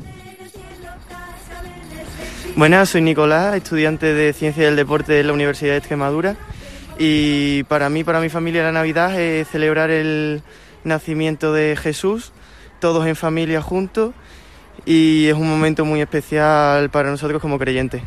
[2.55, 6.35] Buenas, soy Nicolás, estudiante de Ciencia del Deporte de la Universidad de Extremadura
[6.99, 10.43] y para mí, para mi familia, la Navidad es celebrar el
[10.83, 12.31] nacimiento de Jesús,
[12.79, 14.13] todos en familia juntos
[14.85, 18.03] y es un momento muy especial para nosotros como creyentes.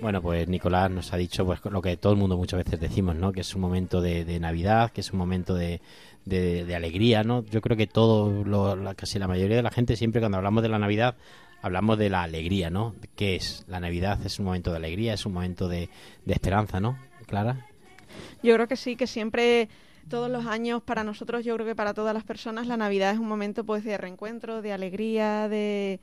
[0.00, 3.16] Bueno, pues Nicolás nos ha dicho pues lo que todo el mundo muchas veces decimos,
[3.16, 3.32] ¿no?
[3.32, 5.80] Que es un momento de, Navidad, que es un momento de,
[6.72, 7.44] alegría, ¿no?
[7.50, 10.68] Yo creo que todo, lo, casi la mayoría de la gente siempre cuando hablamos de
[10.68, 11.16] la Navidad
[11.62, 12.94] hablamos de la alegría, ¿no?
[13.16, 13.64] ¿Qué es?
[13.68, 15.88] La Navidad es un momento de alegría, es un momento de,
[16.26, 16.98] de esperanza, ¿no?
[17.26, 17.66] Clara.
[18.42, 19.68] Yo creo que sí, que siempre,
[20.08, 23.18] todos los años, para nosotros, yo creo que para todas las personas, la Navidad es
[23.18, 26.00] un momento pues de reencuentro, de alegría, de,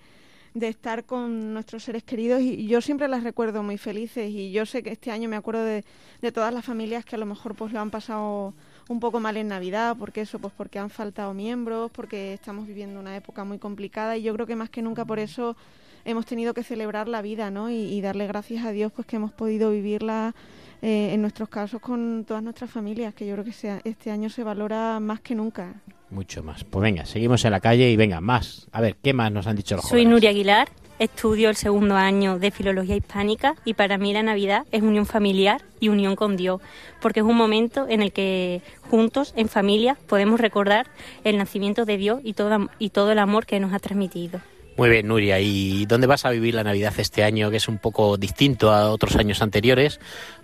[0.53, 4.65] de estar con nuestros seres queridos y yo siempre las recuerdo muy felices y yo
[4.65, 5.83] sé que este año me acuerdo de,
[6.21, 8.53] de todas las familias que a lo mejor pues lo han pasado
[8.89, 12.99] un poco mal en Navidad, porque eso, pues porque han faltado miembros, porque estamos viviendo
[12.99, 15.55] una época muy complicada y yo creo que más que nunca por eso
[16.03, 17.69] hemos tenido que celebrar la vida, ¿no?
[17.69, 20.33] Y, y darle gracias a Dios pues que hemos podido vivirla
[20.81, 24.29] eh, en nuestros casos con todas nuestras familias, que yo creo que sea, este año
[24.29, 25.75] se valora más que nunca.
[26.09, 26.63] Mucho más.
[26.63, 28.67] Pues venga, seguimos en la calle y venga, más.
[28.71, 30.11] A ver, ¿qué más nos han dicho los Soy jóvenes?
[30.11, 34.81] Nuria Aguilar, estudio el segundo año de Filología Hispánica y para mí la Navidad es
[34.81, 36.61] unión familiar y unión con Dios,
[37.01, 40.87] porque es un momento en el que juntos, en familia, podemos recordar
[41.23, 44.41] el nacimiento de Dios y todo, y todo el amor que nos ha transmitido.
[44.77, 45.39] Muy bien, Nuria.
[45.39, 48.91] ¿Y dónde vas a vivir la Navidad este año, que es un poco distinto a
[48.91, 49.99] otros años anteriores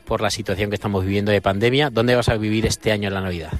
[0.06, 1.90] por la situación que estamos viviendo de pandemia?
[1.90, 3.54] ¿Dónde vas a vivir este año la Navidad?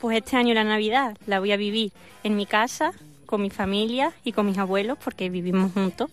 [0.00, 1.92] Pues este año la Navidad la voy a vivir
[2.24, 2.92] en mi casa,
[3.32, 6.10] con mi familia y con mis abuelos, porque vivimos juntos.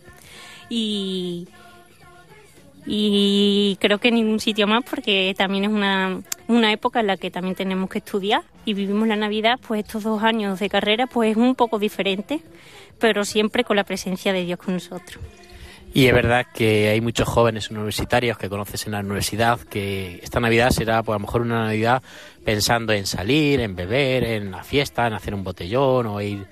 [0.70, 1.50] Y,
[2.86, 7.18] y creo que en ningún sitio más, porque también es una, una época en la
[7.18, 11.08] que también tenemos que estudiar y vivimos la Navidad, pues estos dos años de carrera,
[11.08, 12.40] pues es un poco diferente,
[13.00, 15.22] pero siempre con la presencia de Dios con nosotros.
[15.94, 20.40] Y es verdad que hay muchos jóvenes universitarios que conoces en la universidad que esta
[20.40, 22.02] Navidad será pues, a lo mejor una Navidad
[22.46, 26.48] pensando en salir, en beber, en la fiesta, en hacer un botellón o ir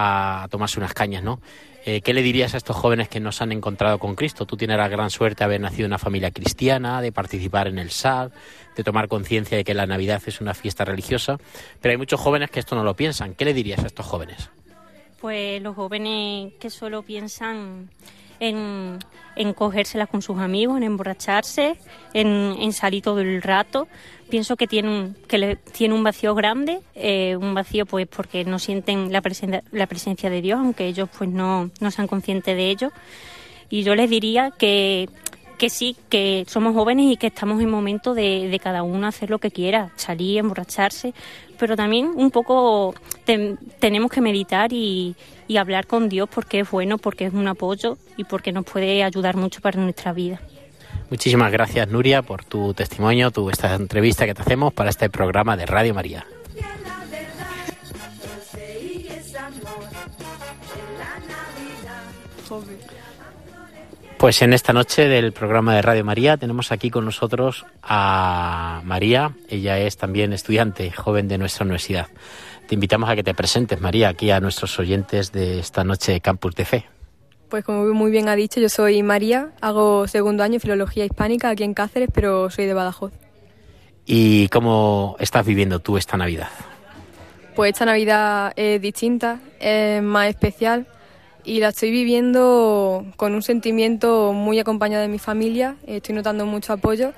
[0.00, 1.40] a tomarse unas cañas, ¿no?
[1.84, 4.46] Eh, ¿Qué le dirías a estos jóvenes que nos han encontrado con Cristo?
[4.46, 7.80] Tú tienes la gran suerte de haber nacido en una familia cristiana, de participar en
[7.80, 8.30] el SAD,
[8.76, 11.38] de tomar conciencia de que la Navidad es una fiesta religiosa,
[11.80, 13.34] pero hay muchos jóvenes que esto no lo piensan.
[13.34, 14.50] ¿Qué le dirías a estos jóvenes?
[15.20, 17.90] Pues los jóvenes que solo piensan
[18.40, 18.98] en,
[19.36, 21.76] en cogérselas con sus amigos, en emborracharse,
[22.14, 23.88] en, salir todo el rato.
[24.30, 28.44] Pienso que tienen un, que le, tiene un vacío grande, eh, un vacío pues porque
[28.44, 32.54] no sienten la, presen- la presencia de Dios, aunque ellos pues no, no sean conscientes
[32.56, 32.90] de ello.
[33.70, 35.08] Y yo les diría que,
[35.56, 39.30] que sí, que somos jóvenes y que estamos en momento de, de cada uno hacer
[39.30, 41.14] lo que quiera, salir, emborracharse,
[41.58, 45.16] pero también un poco te- tenemos que meditar y,
[45.48, 49.02] y hablar con Dios porque es bueno, porque es un apoyo y porque nos puede
[49.02, 50.40] ayudar mucho para nuestra vida.
[51.10, 55.56] Muchísimas gracias, Nuria, por tu testimonio, tu, esta entrevista que te hacemos para este programa
[55.56, 56.26] de Radio María.
[64.18, 69.32] Pues en esta noche del programa de Radio María tenemos aquí con nosotros a María.
[69.48, 72.08] Ella es también estudiante joven de nuestra universidad.
[72.68, 76.20] Te invitamos a que te presentes, María, aquí a nuestros oyentes de esta noche de
[76.20, 76.84] Campus de Fe.
[77.48, 81.64] Pues como muy bien ha dicho, yo soy María, hago segundo año Filología Hispánica aquí
[81.64, 83.14] en Cáceres, pero soy de Badajoz.
[84.04, 86.50] ¿Y cómo estás viviendo tú esta Navidad?
[87.56, 90.86] Pues esta Navidad es distinta, es más especial
[91.44, 96.74] y la estoy viviendo con un sentimiento muy acompañado de mi familia, estoy notando mucho
[96.74, 97.14] apoyo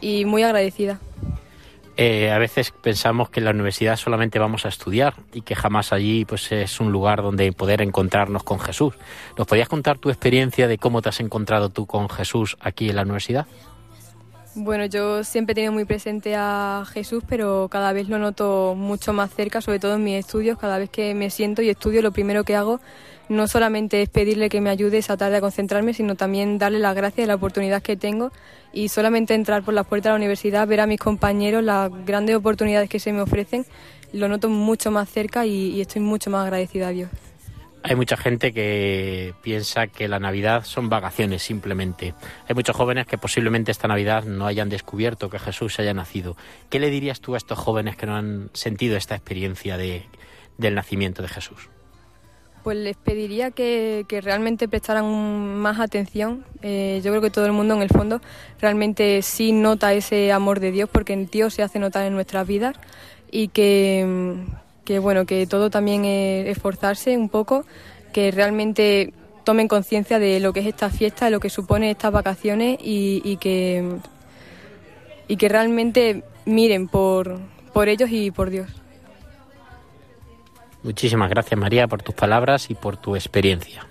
[0.00, 1.00] y muy agradecida.
[1.96, 5.92] Eh, a veces pensamos que en la universidad solamente vamos a estudiar y que jamás
[5.92, 8.94] allí pues es un lugar donde poder encontrarnos con Jesús.
[9.36, 12.96] ¿Nos podías contar tu experiencia de cómo te has encontrado tú con Jesús aquí en
[12.96, 13.46] la universidad?
[14.54, 19.14] Bueno, yo siempre he tenido muy presente a Jesús, pero cada vez lo noto mucho
[19.14, 20.58] más cerca, sobre todo en mis estudios.
[20.58, 22.78] Cada vez que me siento y estudio, lo primero que hago
[23.32, 26.94] no solamente es pedirle que me ayude esa tarde a concentrarme, sino también darle las
[26.94, 28.30] gracias de la oportunidad que tengo
[28.72, 32.36] y solamente entrar por las puertas de la universidad, ver a mis compañeros, las grandes
[32.36, 33.64] oportunidades que se me ofrecen,
[34.12, 37.10] lo noto mucho más cerca y, estoy mucho más agradecida a Dios.
[37.84, 42.14] Hay mucha gente que piensa que la Navidad son vacaciones simplemente.
[42.48, 46.36] Hay muchos jóvenes que posiblemente esta Navidad no hayan descubierto que Jesús haya nacido.
[46.70, 50.04] ¿Qué le dirías tú a estos jóvenes que no han sentido esta experiencia de,
[50.58, 51.71] del nacimiento de Jesús?
[52.62, 55.04] Pues les pediría que, que realmente prestaran
[55.58, 56.44] más atención.
[56.62, 58.20] Eh, yo creo que todo el mundo en el fondo
[58.60, 62.46] realmente sí nota ese amor de Dios porque el Dios se hace notar en nuestras
[62.46, 62.76] vidas
[63.32, 64.36] y que,
[64.84, 67.64] que bueno, que todo también es esforzarse un poco,
[68.12, 69.12] que realmente
[69.44, 73.22] tomen conciencia de lo que es esta fiesta, de lo que supone estas vacaciones y,
[73.24, 73.96] y que,
[75.26, 77.40] y que realmente miren por,
[77.72, 78.81] por ellos y por Dios.
[80.82, 83.86] Muchísimas gracias María por tus palabras y por tu experiencia.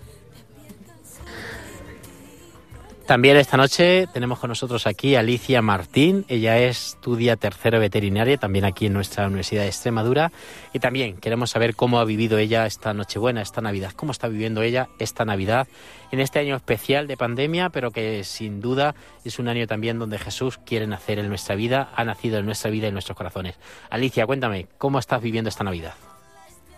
[3.12, 6.24] También esta noche tenemos con nosotros aquí a Alicia Martín.
[6.30, 10.32] Ella estudia tercero veterinaria también aquí en nuestra Universidad de Extremadura.
[10.72, 13.92] Y también queremos saber cómo ha vivido ella esta Nochebuena, esta Navidad.
[13.98, 15.68] Cómo está viviendo ella esta Navidad
[16.12, 20.18] en este año especial de pandemia, pero que sin duda es un año también donde
[20.18, 23.56] Jesús quiere nacer en nuestra vida, ha nacido en nuestra vida y en nuestros corazones.
[23.90, 25.96] Alicia, cuéntame, ¿cómo estás viviendo esta Navidad?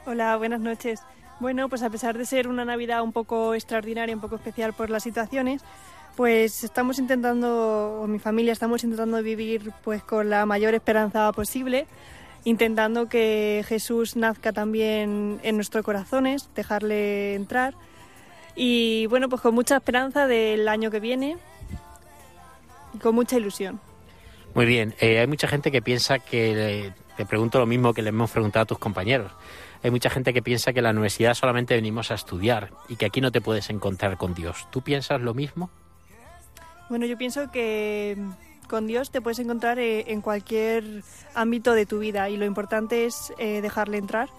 [0.06, 1.02] Hola, buenas noches.
[1.40, 4.90] Bueno, pues a pesar de ser una Navidad un poco extraordinaria, un poco especial por
[4.90, 5.62] las situaciones,
[6.16, 11.88] pues estamos intentando, o mi familia estamos intentando vivir pues con la mayor esperanza posible,
[12.44, 17.74] intentando que Jesús nazca también en nuestros corazones, dejarle entrar
[18.56, 21.38] y bueno, pues con mucha esperanza del año que viene
[22.94, 23.80] y con mucha ilusión.
[24.54, 28.10] Muy bien, eh, hay mucha gente que piensa que, te pregunto lo mismo que le
[28.10, 29.32] hemos preguntado a tus compañeros,
[29.84, 33.06] hay mucha gente que piensa que en la universidad solamente venimos a estudiar y que
[33.06, 34.66] aquí no te puedes encontrar con Dios.
[34.72, 35.70] ¿Tú piensas lo mismo?
[36.90, 38.18] Bueno, yo pienso que
[38.70, 41.04] con Dios te puedes encontrar eh, en cualquier
[41.36, 44.30] ámbito de tu vida y lo importante es eh, dejarle entrar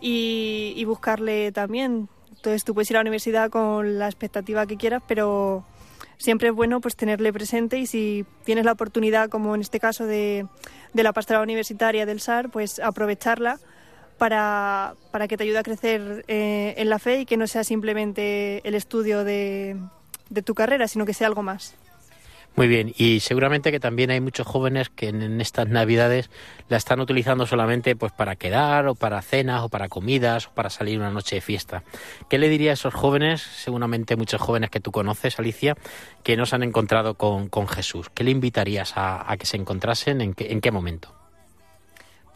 [0.00, 2.08] y, buscarle también.
[2.30, 5.64] Entonces tú puedes ir a la universidad con la expectativa que quieras, pero
[6.18, 10.04] siempre es bueno pues tenerle presente y si tienes la oportunidad, como en este caso
[10.04, 10.46] de,
[10.92, 13.58] de la pastoral universitaria del SAR, pues aprovecharla
[14.22, 17.64] para, para que te ayude a crecer eh, en la fe y que no sea
[17.64, 19.76] simplemente el estudio de,
[20.30, 21.74] de tu carrera, sino que sea algo más.
[22.54, 26.30] Muy bien, y seguramente que también hay muchos jóvenes que en, estas Navidades
[26.68, 30.70] la están utilizando solamente pues para quedar o para cenas o para comidas o para
[30.70, 31.82] salir una noche de fiesta.
[32.30, 35.76] ¿Qué le diría a esos jóvenes, seguramente muchos jóvenes que tú conoces, Alicia,
[36.22, 38.08] que no se han encontrado con, con Jesús?
[38.14, 40.20] ¿Qué le invitarías a, a que se encontrasen?
[40.20, 41.21] ¿En qué, en qué momento?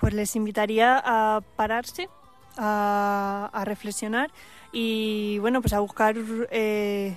[0.00, 2.08] Pues les invitaría a pararse,
[2.56, 4.30] a, reflexionar
[4.72, 6.16] y bueno, pues a buscar
[6.50, 7.16] eh,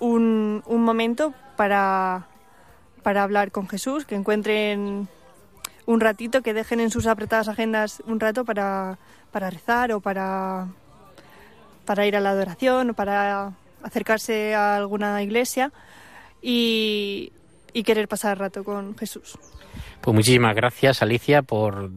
[0.00, 2.26] un, un momento para,
[3.02, 5.08] para hablar con Jesús, que encuentren
[5.86, 8.98] un ratito, que dejen en sus apretadas agendas un rato para,
[9.30, 10.68] para rezar o para,
[11.86, 15.72] para ir a la adoración o para acercarse a alguna iglesia
[16.42, 17.32] y,
[17.72, 19.38] y querer pasar rato con Jesús.
[20.00, 21.90] Pues muchísimas gracias, Alicia, por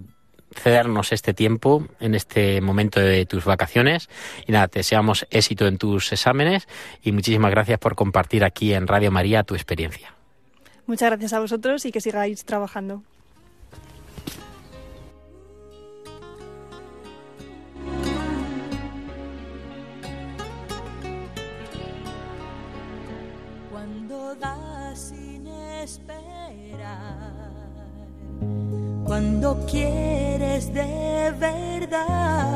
[0.55, 4.09] cedernos este tiempo en este momento de tus vacaciones.
[4.47, 6.67] Y nada, te deseamos éxito en tus exámenes
[7.01, 10.13] y muchísimas gracias por compartir aquí en Radio María tu experiencia.
[10.85, 13.03] Muchas gracias a vosotros y que sigáis trabajando.
[23.71, 27.40] Cuando das sin esperar,
[29.11, 32.47] cuando quieres de verdad,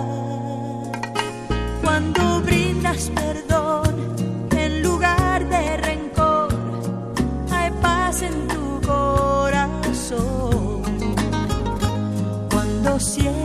[1.84, 4.16] cuando brindas perdón
[4.56, 6.48] en lugar de rencor,
[7.52, 10.16] hay paz en tu corazón.
[12.50, 13.45] Cuando sientes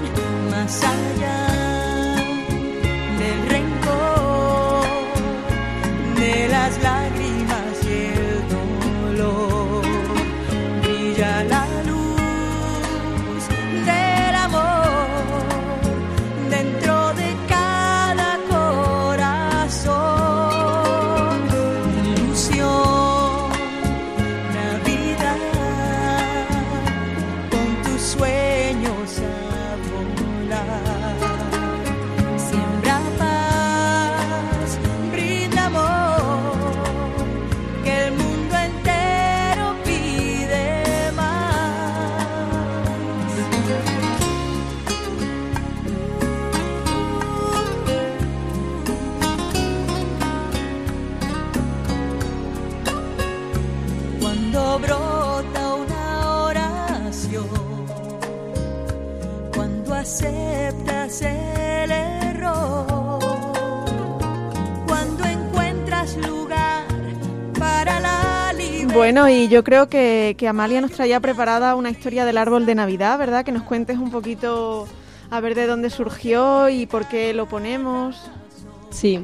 [69.13, 72.75] Bueno, y yo creo que, que Amalia nos traía preparada una historia del árbol de
[72.75, 73.43] Navidad, ¿verdad?
[73.43, 74.87] Que nos cuentes un poquito
[75.29, 78.15] a ver de dónde surgió y por qué lo ponemos.
[78.89, 79.19] Sí,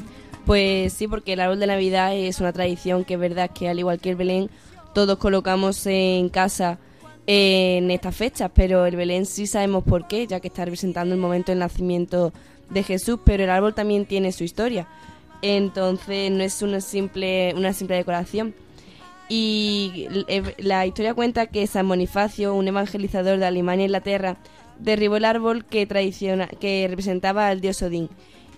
[0.46, 3.80] pues sí, porque el árbol de Navidad es una tradición que es verdad que al
[3.80, 4.50] igual que el Belén,
[4.94, 6.80] todos colocamos en casa
[7.26, 11.22] en estas fechas, pero el Belén sí sabemos por qué, ya que está representando el
[11.22, 12.34] momento del nacimiento
[12.70, 14.86] de Jesús, pero el árbol también tiene su historia.
[15.42, 18.54] Entonces no es una simple, una simple decoración.
[19.30, 24.38] Y eh, la historia cuenta que San Bonifacio, un evangelizador de Alemania e Inglaterra,
[24.80, 28.10] derribó el árbol que, tradiciona, que representaba al dios Odín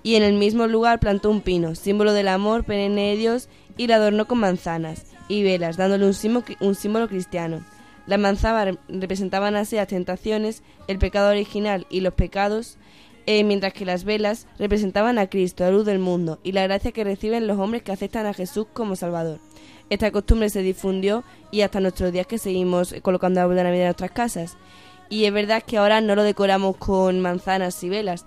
[0.03, 3.88] y en el mismo lugar plantó un pino, símbolo del amor perenne de Dios, y
[3.88, 7.63] lo adornó con manzanas y velas, dándole un símbolo, un símbolo cristiano.
[8.07, 12.78] Las manzanas representaban así las tentaciones, el pecado original y los pecados,
[13.26, 16.91] eh, mientras que las velas representaban a Cristo, la luz del mundo, y la gracia
[16.91, 19.39] que reciben los hombres que aceptan a Jesús como Salvador.
[19.90, 23.88] Esta costumbre se difundió y hasta nuestros días que seguimos colocando árbol de Navidad en
[23.88, 24.58] nuestras casas.
[25.10, 28.26] Y es verdad que ahora no lo decoramos con manzanas y velas,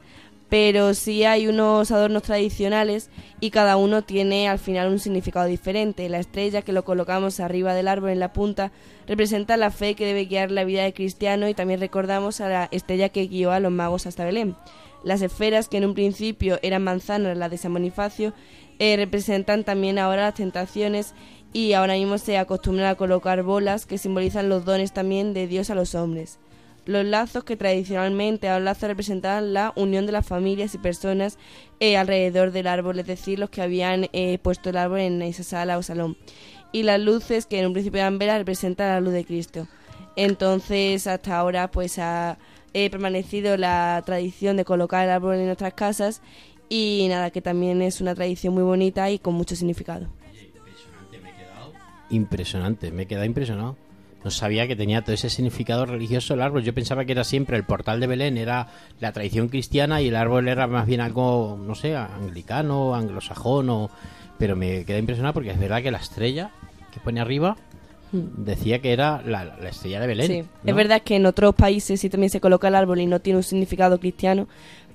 [0.49, 3.09] pero sí hay unos adornos tradicionales
[3.41, 6.09] y cada uno tiene al final un significado diferente.
[6.09, 8.73] La estrella que lo colocamos arriba del árbol en la punta
[9.07, 12.69] representa la fe que debe guiar la vida de cristiano y también recordamos a la
[12.71, 14.57] estrella que guió a los magos hasta Belén.
[15.05, 18.35] Las esferas, que en un principio eran manzanas, las de San Bonifacio,
[18.79, 21.15] eh, representan también ahora las tentaciones
[21.53, 25.71] y ahora mismo se acostumbran a colocar bolas que simbolizan los dones también de Dios
[25.71, 26.39] a los hombres.
[26.85, 31.39] Los lazos que tradicionalmente a los lazos representaban la unión de las familias y personas
[31.79, 35.45] eh, alrededor del árbol, es decir, los que habían eh, puesto el árbol en esa
[35.45, 36.17] sala o salón.
[36.73, 39.69] Y las luces, que en un principio eran velas, representan la luz de Cristo.
[40.17, 42.39] Entonces, hasta ahora, pues ha
[42.75, 46.23] eh, permanecido la tradición de colocar el árbol en nuestras casas
[46.69, 50.09] y nada, que también es una tradición muy bonita y con mucho significado.
[52.13, 53.77] Impresionante, me he quedado impresionado.
[54.23, 56.63] No sabía que tenía todo ese significado religioso el árbol.
[56.63, 58.69] Yo pensaba que era siempre el portal de Belén, era
[59.01, 63.91] la tradición cristiana y el árbol era más bien algo, no sé, anglicano, anglosajón, o...
[64.39, 66.53] pero me quedé impresionado porque es verdad que la estrella
[66.93, 67.57] que pone arriba
[68.13, 70.27] decía que era la, la estrella de Belén.
[70.27, 70.71] Sí, ¿no?
[70.71, 73.39] es verdad que en otros países sí también se coloca el árbol y no tiene
[73.39, 74.49] un significado cristiano,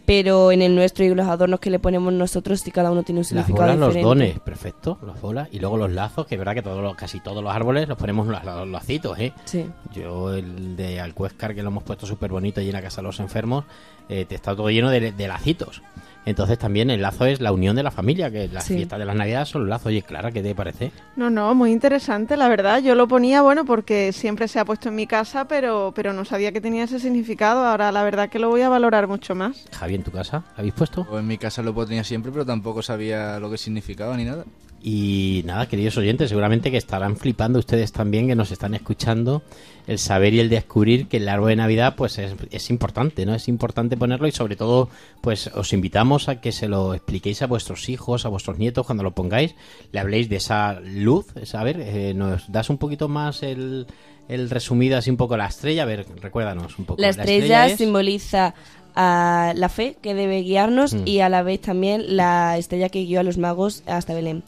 [0.07, 3.19] pero en el nuestro y los adornos que le ponemos nosotros sí cada uno tiene
[3.19, 5.49] un Las significado bolas, los dones, perfecto, las bolas.
[5.51, 7.97] Y luego los lazos, que es verdad que todos los, casi todos los árboles los
[7.97, 9.33] ponemos los, los lacitos, ¿eh?
[9.43, 9.65] Sí.
[9.93, 13.07] Yo el de Alcuéscar, que lo hemos puesto súper bonito allí en la Casa de
[13.07, 13.65] los Enfermos,
[14.09, 15.81] eh, te está todo lleno de, de lacitos.
[16.25, 18.73] Entonces también el lazo es la unión de la familia, que las Sí.
[18.75, 19.85] fiestas de las navidades son los lazos.
[19.85, 20.91] Oye, Clara, ¿qué te parece?
[21.15, 22.81] No, no, muy interesante, la verdad.
[22.81, 26.25] Yo lo ponía, bueno, porque siempre se ha puesto en mi casa, pero, pero no
[26.25, 27.65] sabía que tenía ese significado.
[27.65, 29.67] Ahora, la verdad que lo voy a valorar mucho más.
[29.71, 31.05] Javi, ¿en tu casa lo habéis puesto?
[31.05, 34.43] Pues en mi casa lo ponía siempre, pero tampoco sabía lo que significaba ni nada.
[34.83, 39.41] Y nada, queridos oyentes, seguramente que estarán flipando ustedes también que nos están escuchando
[39.87, 43.33] el saber y el descubrir que el árbol de Navidad pues es, es importante, ¿no?
[43.33, 44.89] Es importante ponerlo y sobre todo
[45.21, 49.03] pues os invitamos a que se lo expliquéis a vuestros hijos, a vuestros nietos cuando
[49.03, 49.55] lo pongáis,
[49.91, 53.87] le habléis de esa luz, a ver, eh, nos das un poquito más el,
[54.29, 57.01] el resumido así un poco la estrella, a ver, recuérdanos un poco.
[57.01, 58.53] La estrella, es- simboliza
[58.95, 61.01] a la fe que debe guiarnos Mm.
[61.07, 64.43] y a la vez también la estrella que guió a los magos hasta Belén.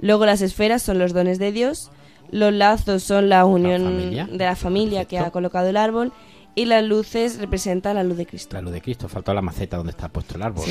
[0.00, 1.90] Luego las esferas son los dones de Dios,
[2.30, 6.12] los lazos son la unión de la familia que ha colocado el árbol
[6.54, 8.56] y las luces representan la luz de Cristo.
[8.56, 10.64] La luz de Cristo, faltó la maceta donde está puesto el árbol.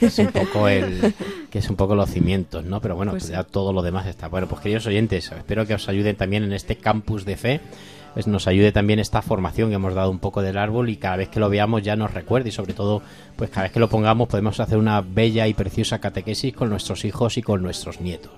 [0.00, 1.14] Es un poco el
[1.50, 2.80] que es un poco los cimientos, ¿no?
[2.80, 3.32] Pero bueno, Pues sí.
[3.32, 4.28] ya todo lo demás está.
[4.28, 7.60] Bueno, pues queridos oyentes, espero que os ayuden también en este campus de fe.
[8.16, 11.16] Pues nos ayude también esta formación que hemos dado un poco del árbol y cada
[11.16, 13.02] vez que lo veamos ya nos recuerde y sobre todo,
[13.36, 17.04] pues cada vez que lo pongamos podemos hacer una bella y preciosa catequesis con nuestros
[17.04, 18.32] hijos y con nuestros nietos.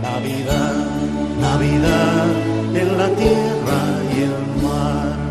[0.00, 0.74] Navidad,
[1.42, 2.26] Navidad
[2.74, 3.82] en la tierra
[4.16, 5.29] y el mar.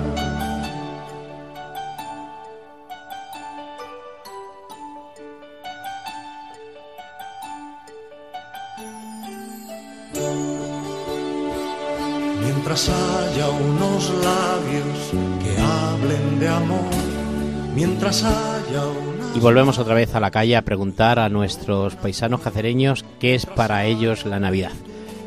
[12.70, 15.10] Mientras haya unos labios
[15.44, 16.92] que hablen de amor,
[17.74, 19.36] mientras haya una...
[19.36, 23.48] Y volvemos otra vez a la calle a preguntar a nuestros paisanos cacereños qué es
[23.48, 24.70] para ellos la Navidad.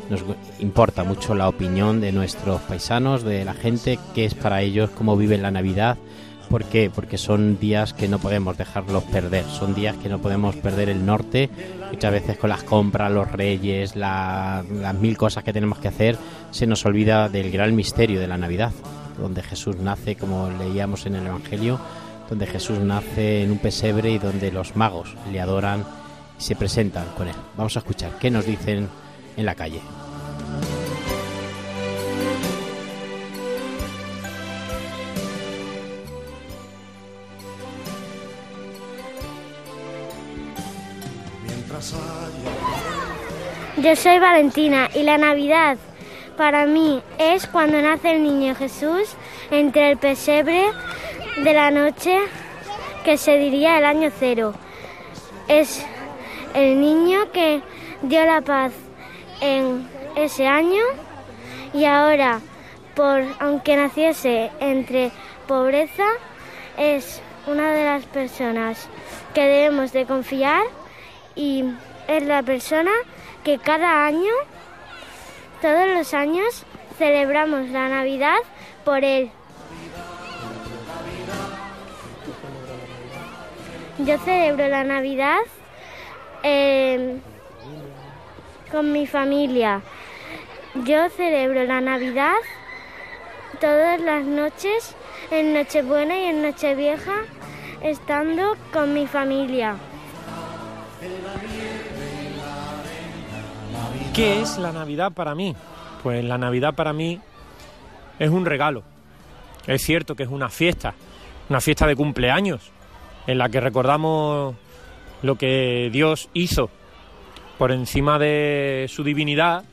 [0.09, 0.23] Nos
[0.59, 5.17] importa mucho la opinión de nuestros paisanos, de la gente, qué es para ellos, cómo
[5.17, 5.97] viven la Navidad.
[6.53, 6.91] ¿Por qué?
[6.93, 11.03] Porque son días que no podemos dejarlos perder, son días que no podemos perder el
[11.03, 11.49] norte.
[11.89, 16.15] Muchas veces con las compras, los reyes, la- las mil cosas que tenemos que hacer,
[16.51, 18.71] se nos olvida del gran misterio de la Navidad,
[19.17, 21.79] donde Jesús nace, como leíamos en el Evangelio,
[22.29, 25.83] donde Jesús nace en un pesebre y donde los magos le adoran
[26.39, 27.35] y se presentan con él.
[27.57, 28.89] Vamos a escuchar qué nos dicen
[29.37, 29.81] en la calle.
[43.83, 45.77] Yo soy Valentina y la Navidad
[46.37, 49.13] para mí es cuando nace el niño Jesús
[49.51, 50.71] entre el pesebre
[51.43, 52.17] de la noche
[53.03, 54.53] que se diría el año cero.
[55.49, 55.85] Es
[56.53, 57.61] el niño que
[58.03, 58.71] dio la paz
[59.41, 60.85] en ese año
[61.73, 62.39] y ahora,
[62.95, 65.11] por aunque naciese entre
[65.45, 66.05] pobreza,
[66.77, 68.87] es una de las personas
[69.33, 70.63] que debemos de confiar
[71.35, 71.65] y
[72.07, 72.91] es la persona
[73.43, 74.31] que cada año,
[75.61, 76.65] todos los años,
[76.97, 78.37] celebramos la Navidad
[78.85, 79.31] por él.
[83.99, 85.39] Yo celebro la Navidad
[86.41, 87.19] eh,
[88.71, 89.81] con mi familia.
[90.85, 92.33] Yo celebro la Navidad
[93.59, 94.95] todas las noches,
[95.31, 97.21] en Nochebuena y en Nochevieja,
[97.81, 99.75] estando con mi familia.
[104.13, 105.55] ¿Qué es la Navidad para mí?
[106.03, 107.19] Pues la Navidad para mí
[108.19, 108.83] es un regalo.
[109.65, 110.93] Es cierto que es una fiesta,
[111.49, 112.69] una fiesta de cumpleaños,
[113.25, 114.53] en la que recordamos
[115.23, 116.69] lo que Dios hizo
[117.57, 119.63] por encima de su divinidad,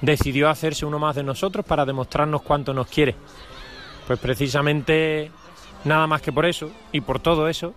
[0.00, 3.14] decidió hacerse uno más de nosotros para demostrarnos cuánto nos quiere.
[4.06, 5.30] Pues precisamente
[5.84, 7.74] nada más que por eso y por todo eso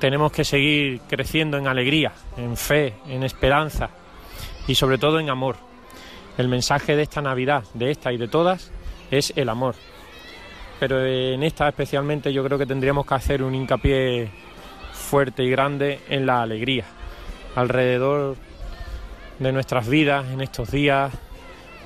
[0.00, 3.88] tenemos que seguir creciendo en alegría, en fe, en esperanza
[4.68, 5.56] y sobre todo en amor.
[6.36, 8.70] El mensaje de esta Navidad, de esta y de todas,
[9.10, 9.74] es el amor.
[10.78, 14.30] Pero en esta especialmente yo creo que tendríamos que hacer un hincapié
[14.92, 16.84] fuerte y grande en la alegría.
[17.56, 18.36] Alrededor
[19.40, 21.12] de nuestras vidas, en estos días,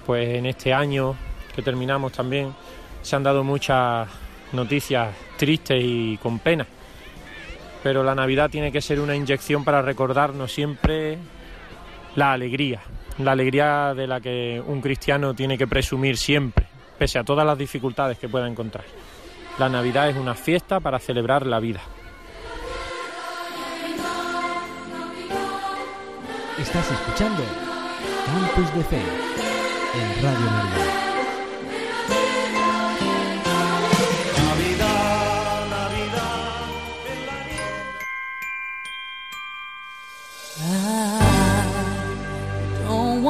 [0.04, 1.14] pues en este año
[1.54, 2.54] que terminamos también,
[3.00, 4.08] se han dado muchas
[4.52, 6.66] noticias tristes y con pena.
[7.82, 11.18] Pero la Navidad tiene que ser una inyección para recordarnos siempre
[12.16, 12.80] la alegría,
[13.18, 16.66] la alegría de la que un cristiano tiene que presumir siempre,
[16.98, 18.84] pese a todas las dificultades que pueda encontrar.
[19.58, 21.80] La Navidad es una fiesta para celebrar la vida.
[26.58, 27.42] Estás escuchando
[28.26, 29.00] Campus de Fe
[29.94, 31.02] en Radio María.
[34.38, 36.32] Navidad, Navidad.
[40.54, 41.11] I don't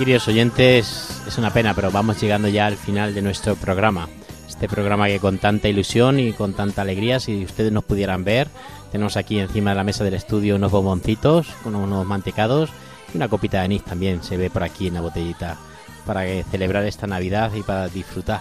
[0.00, 4.08] Queridos oyentes, es una pena, pero vamos llegando ya al final de nuestro programa.
[4.48, 8.48] Este programa que con tanta ilusión y con tanta alegría, si ustedes nos pudieran ver,
[8.90, 12.70] tenemos aquí encima de la mesa del estudio unos bomboncitos con unos mantecados
[13.12, 15.58] y una copita de anís también se ve por aquí en la botellita
[16.06, 18.40] para celebrar esta Navidad y para disfrutar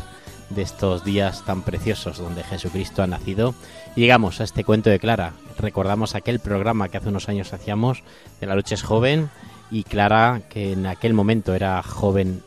[0.50, 3.54] de estos días tan preciosos donde Jesucristo ha nacido.
[3.98, 5.34] Y llegamos a este cuento de Clara.
[5.58, 8.04] Recordamos aquel programa que hace unos años hacíamos
[8.40, 9.30] de La Lucha es joven
[9.72, 12.42] y Clara, que en aquel momento era joven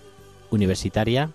[0.50, 1.30] universitaria,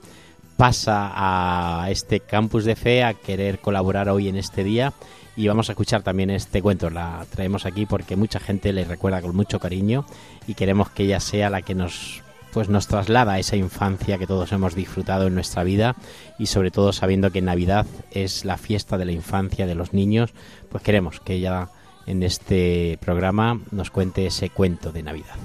[0.58, 4.94] pasa a este campus de fe a querer colaborar hoy en este día
[5.36, 6.90] y vamos a escuchar también este cuento.
[6.90, 10.06] La traemos aquí porque mucha gente le recuerda con mucho cariño
[10.48, 12.24] y queremos que ella sea la que nos
[12.54, 15.96] pues nos traslada a esa infancia que todos hemos disfrutado en nuestra vida
[16.40, 20.34] y sobre todo sabiendo que Navidad es la fiesta de la infancia de los niños,
[20.70, 21.70] pues queremos que ella
[22.08, 25.36] en este programa nos cuente ese cuento de Navidad.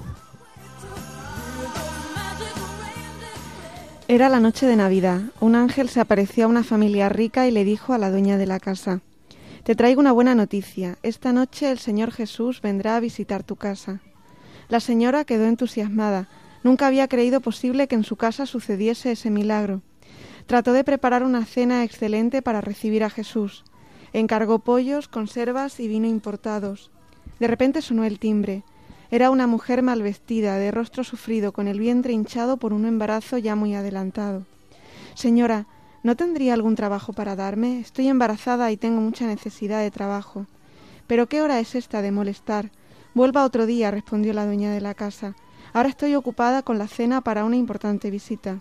[4.13, 5.21] Era la noche de Navidad.
[5.39, 8.45] Un ángel se apareció a una familia rica y le dijo a la dueña de
[8.45, 9.01] la casa,
[9.63, 10.99] Te traigo una buena noticia.
[11.01, 14.01] Esta noche el Señor Jesús vendrá a visitar tu casa.
[14.69, 16.29] La señora quedó entusiasmada.
[16.61, 19.81] Nunca había creído posible que en su casa sucediese ese milagro.
[20.45, 23.63] Trató de preparar una cena excelente para recibir a Jesús.
[24.13, 26.91] Encargó pollos, conservas y vino importados.
[27.39, 28.61] De repente sonó el timbre.
[29.13, 33.37] Era una mujer mal vestida, de rostro sufrido, con el vientre hinchado por un embarazo
[33.37, 34.43] ya muy adelantado.
[35.13, 35.67] Señora,
[36.01, 37.79] ¿no tendría algún trabajo para darme?
[37.79, 40.47] Estoy embarazada y tengo mucha necesidad de trabajo.
[41.05, 42.71] ¿Pero qué hora es esta de molestar?
[43.13, 45.35] Vuelva otro día, respondió la dueña de la casa.
[45.73, 48.57] Ahora estoy ocupada con la cena para una importante visita.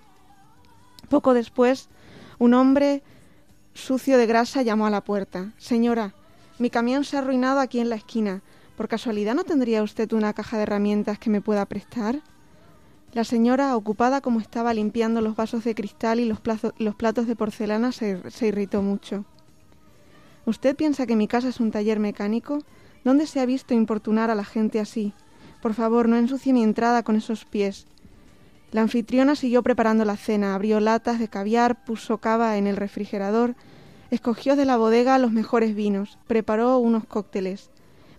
[1.09, 1.89] Poco después,
[2.39, 3.03] un hombre
[3.73, 5.55] sucio de grasa llamó a la puerta.
[5.57, 6.13] Señora,
[6.59, 8.43] mi camión se ha arruinado aquí en la esquina.
[8.77, 12.23] ¿Por casualidad no tendría usted una caja de herramientas que me pueda prestar?
[13.13, 17.93] La señora, ocupada como estaba limpiando los vasos de cristal y los, platos de porcelana,
[17.93, 19.27] se, se irritó mucho.
[20.47, 22.61] ¿Usted piensa que mi casa es un taller mecánico?
[23.05, 25.13] ¿Dónde se ha visto importunar a la gente así?
[25.61, 27.87] Por favor, no ensucie mi entrada con esos pies.
[28.71, 33.55] La anfitriona siguió preparando la cena, abrió latas de caviar, puso cava en el refrigerador,
[34.11, 37.71] escogió de la bodega los mejores vinos, preparó unos cócteles.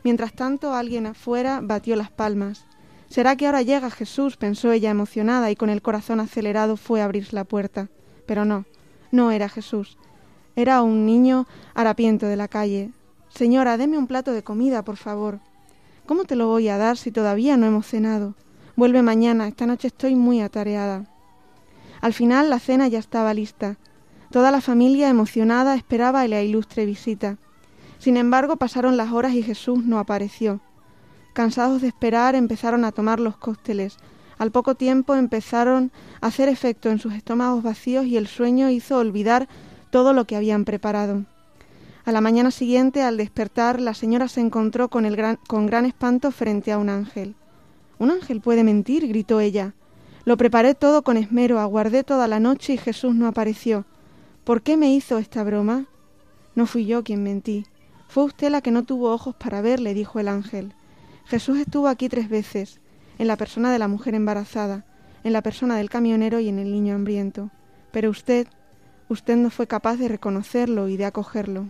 [0.03, 2.65] Mientras tanto, alguien afuera batió las palmas.
[3.09, 4.37] ¿Será que ahora llega Jesús?
[4.37, 7.89] pensó ella emocionada y con el corazón acelerado fue a abrir la puerta.
[8.25, 8.65] Pero no,
[9.11, 9.97] no era Jesús.
[10.55, 12.91] Era un niño harapiento de la calle.
[13.29, 15.39] Señora, deme un plato de comida, por favor.
[16.05, 18.35] ¿Cómo te lo voy a dar si todavía no hemos cenado?
[18.75, 21.05] Vuelve mañana, esta noche estoy muy atareada.
[22.01, 23.77] Al final la cena ya estaba lista.
[24.31, 27.37] Toda la familia emocionada esperaba la ilustre visita.
[28.03, 30.59] Sin embargo, pasaron las horas y Jesús no apareció.
[31.31, 33.95] Cansados de esperar, empezaron a tomar los cócteles.
[34.37, 35.89] Al poco tiempo empezaron
[36.19, 39.47] a hacer efecto en sus estómagos vacíos y el sueño hizo olvidar
[39.89, 41.23] todo lo que habían preparado.
[42.03, 45.85] A la mañana siguiente, al despertar, la señora se encontró con, el gran, con gran
[45.85, 47.35] espanto frente a un ángel.
[47.99, 49.07] ¿Un ángel puede mentir?
[49.07, 49.75] gritó ella.
[50.25, 53.85] Lo preparé todo con esmero, aguardé toda la noche y Jesús no apareció.
[54.43, 55.85] ¿Por qué me hizo esta broma?
[56.53, 57.65] No fui yo quien mentí.
[58.13, 60.75] Fue usted la que no tuvo ojos para ver, le dijo el ángel.
[61.25, 62.79] Jesús estuvo aquí tres veces,
[63.17, 64.85] en la persona de la mujer embarazada,
[65.23, 67.49] en la persona del camionero y en el niño hambriento.
[67.91, 68.47] Pero usted,
[69.09, 71.69] usted no fue capaz de reconocerlo y de acogerlo.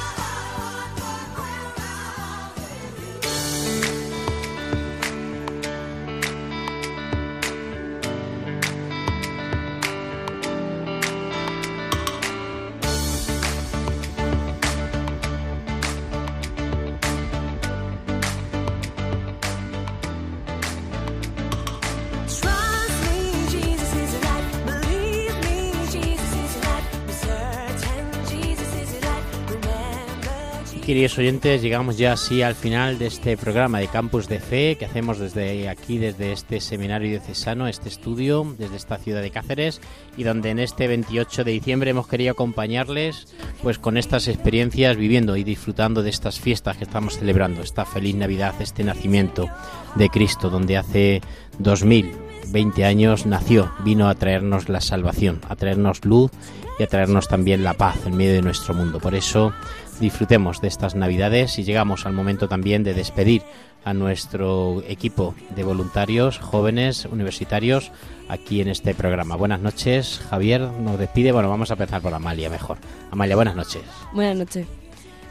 [30.91, 34.83] Queridos oyentes, llegamos ya así al final de este programa de Campus de Fe que
[34.83, 39.79] hacemos desde aquí, desde este seminario diocesano, este estudio, desde esta ciudad de Cáceres
[40.17, 43.33] y donde en este 28 de diciembre hemos querido acompañarles
[43.63, 48.15] pues con estas experiencias, viviendo y disfrutando de estas fiestas que estamos celebrando, esta feliz
[48.15, 49.47] Navidad, este nacimiento
[49.95, 51.21] de Cristo, donde hace
[51.59, 56.31] 2020 años nació, vino a traernos la salvación, a traernos luz
[56.77, 58.99] y a traernos también la paz en medio de nuestro mundo.
[58.99, 59.53] Por eso
[60.01, 63.43] disfrutemos de estas Navidades y llegamos al momento también de despedir
[63.85, 67.91] a nuestro equipo de voluntarios, jóvenes, universitarios,
[68.27, 69.35] aquí en este programa.
[69.35, 71.31] Buenas noches, Javier nos despide.
[71.31, 72.79] Bueno, vamos a empezar por Amalia mejor.
[73.11, 73.83] Amalia, buenas noches.
[74.11, 74.67] Buenas noches.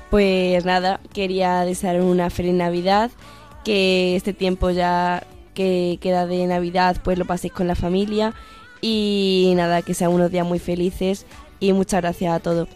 [0.08, 3.10] Pues nada, quería desear una feliz Navidad,
[3.64, 8.34] que este tiempo ya que queda de Navidad pues lo paséis con la familia
[8.80, 11.26] y nada, que sean unos días muy felices
[11.58, 12.68] y muchas gracias a todos.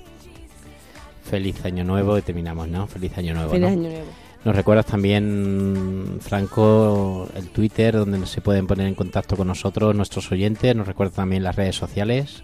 [1.25, 2.87] Feliz año nuevo y terminamos, ¿no?
[2.87, 3.51] Feliz año nuevo.
[3.51, 3.73] Feliz ¿no?
[3.73, 4.07] año nuevo.
[4.45, 10.31] Nos recuerdas también, Franco, el Twitter donde se pueden poner en contacto con nosotros, nuestros
[10.31, 10.77] oyentes.
[10.77, 12.43] Nos recuerda también las redes sociales.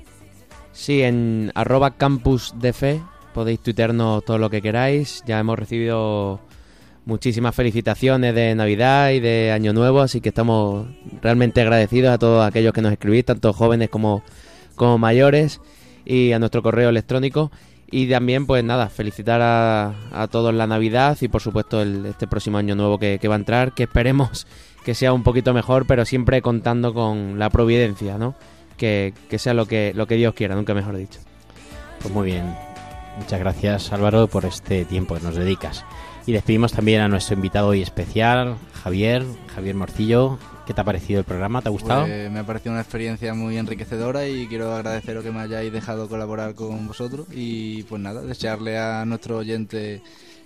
[0.72, 3.02] Sí, en arroba campus de fe
[3.34, 5.22] podéis tuitearnos todo lo que queráis.
[5.26, 6.40] Ya hemos recibido
[7.04, 10.86] muchísimas felicitaciones de Navidad y de Año Nuevo, así que estamos
[11.20, 14.22] realmente agradecidos a todos aquellos que nos escribís, tanto jóvenes como,
[14.74, 15.60] como mayores,
[16.04, 17.50] y a nuestro correo electrónico.
[17.91, 22.28] Y también, pues nada, felicitar a, a todos la Navidad y por supuesto el, este
[22.28, 24.47] próximo año nuevo que, que va a entrar, que esperemos
[24.84, 28.34] que sea un poquito mejor, pero siempre contando con la providencia, ¿no?
[28.76, 31.20] Que, que sea lo que, lo que Dios quiera, nunca mejor dicho.
[32.01, 32.55] Pues muy bien.
[33.18, 35.84] Muchas gracias Álvaro por este tiempo que nos dedicas.
[36.26, 39.24] Y despedimos también a nuestro invitado hoy especial, Javier,
[39.55, 40.38] Javier Morcillo.
[40.70, 41.60] ¿Qué te ha parecido el programa?
[41.60, 42.06] ¿Te ha gustado?
[42.06, 46.08] Pues me ha parecido una experiencia muy enriquecedora y quiero agradeceros que me hayáis dejado
[46.08, 50.00] colaborar con vosotros y pues nada, desearle a nuestro oyente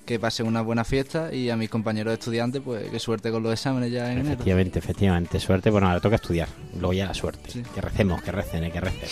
[0.06, 3.52] que pase una buena fiesta y a mis compañeros estudiantes pues que suerte con los
[3.52, 4.32] exámenes ya en enero.
[4.32, 5.38] Efectivamente, efectivamente.
[5.40, 6.48] Suerte, bueno, ahora toca estudiar.
[6.72, 7.50] Luego ya la suerte.
[7.50, 7.62] Sí.
[7.74, 9.10] Que recemos, que recen, eh, que recen.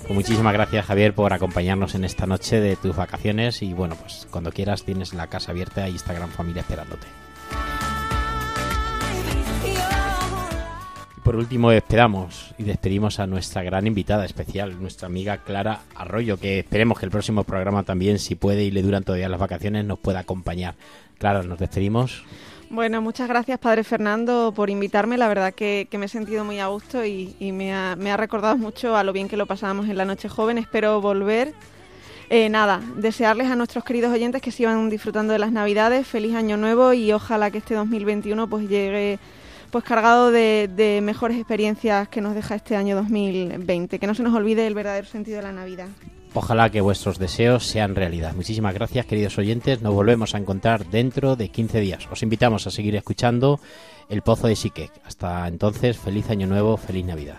[0.00, 3.62] Pues muchísimas gracias, Javier, por acompañarnos en esta noche de tus vacaciones.
[3.62, 7.06] Y bueno, pues cuando quieras tienes la casa abierta y esta gran familia esperándote.
[11.30, 16.58] Por último, esperamos y despedimos a nuestra gran invitada especial, nuestra amiga Clara Arroyo, que
[16.58, 20.00] esperemos que el próximo programa también, si puede y le duran todavía las vacaciones, nos
[20.00, 20.74] pueda acompañar.
[21.18, 22.24] Clara, nos despedimos.
[22.68, 25.16] Bueno, muchas gracias, Padre Fernando, por invitarme.
[25.18, 28.10] La verdad que, que me he sentido muy a gusto y, y me, ha, me
[28.10, 30.58] ha recordado mucho a lo bien que lo pasábamos en la Noche Joven.
[30.58, 31.54] Espero volver.
[32.28, 36.08] Eh, nada, desearles a nuestros queridos oyentes que sigan disfrutando de las Navidades.
[36.08, 39.20] Feliz Año Nuevo y ojalá que este 2021 pues llegue
[39.70, 43.98] pues cargado de, de mejores experiencias que nos deja este año 2020.
[43.98, 45.88] Que no se nos olvide el verdadero sentido de la Navidad.
[46.32, 48.34] Ojalá que vuestros deseos sean realidad.
[48.34, 49.82] Muchísimas gracias, queridos oyentes.
[49.82, 52.08] Nos volvemos a encontrar dentro de 15 días.
[52.10, 53.58] Os invitamos a seguir escuchando
[54.08, 54.92] El Pozo de Siquec.
[55.04, 57.38] Hasta entonces, feliz año nuevo, feliz Navidad.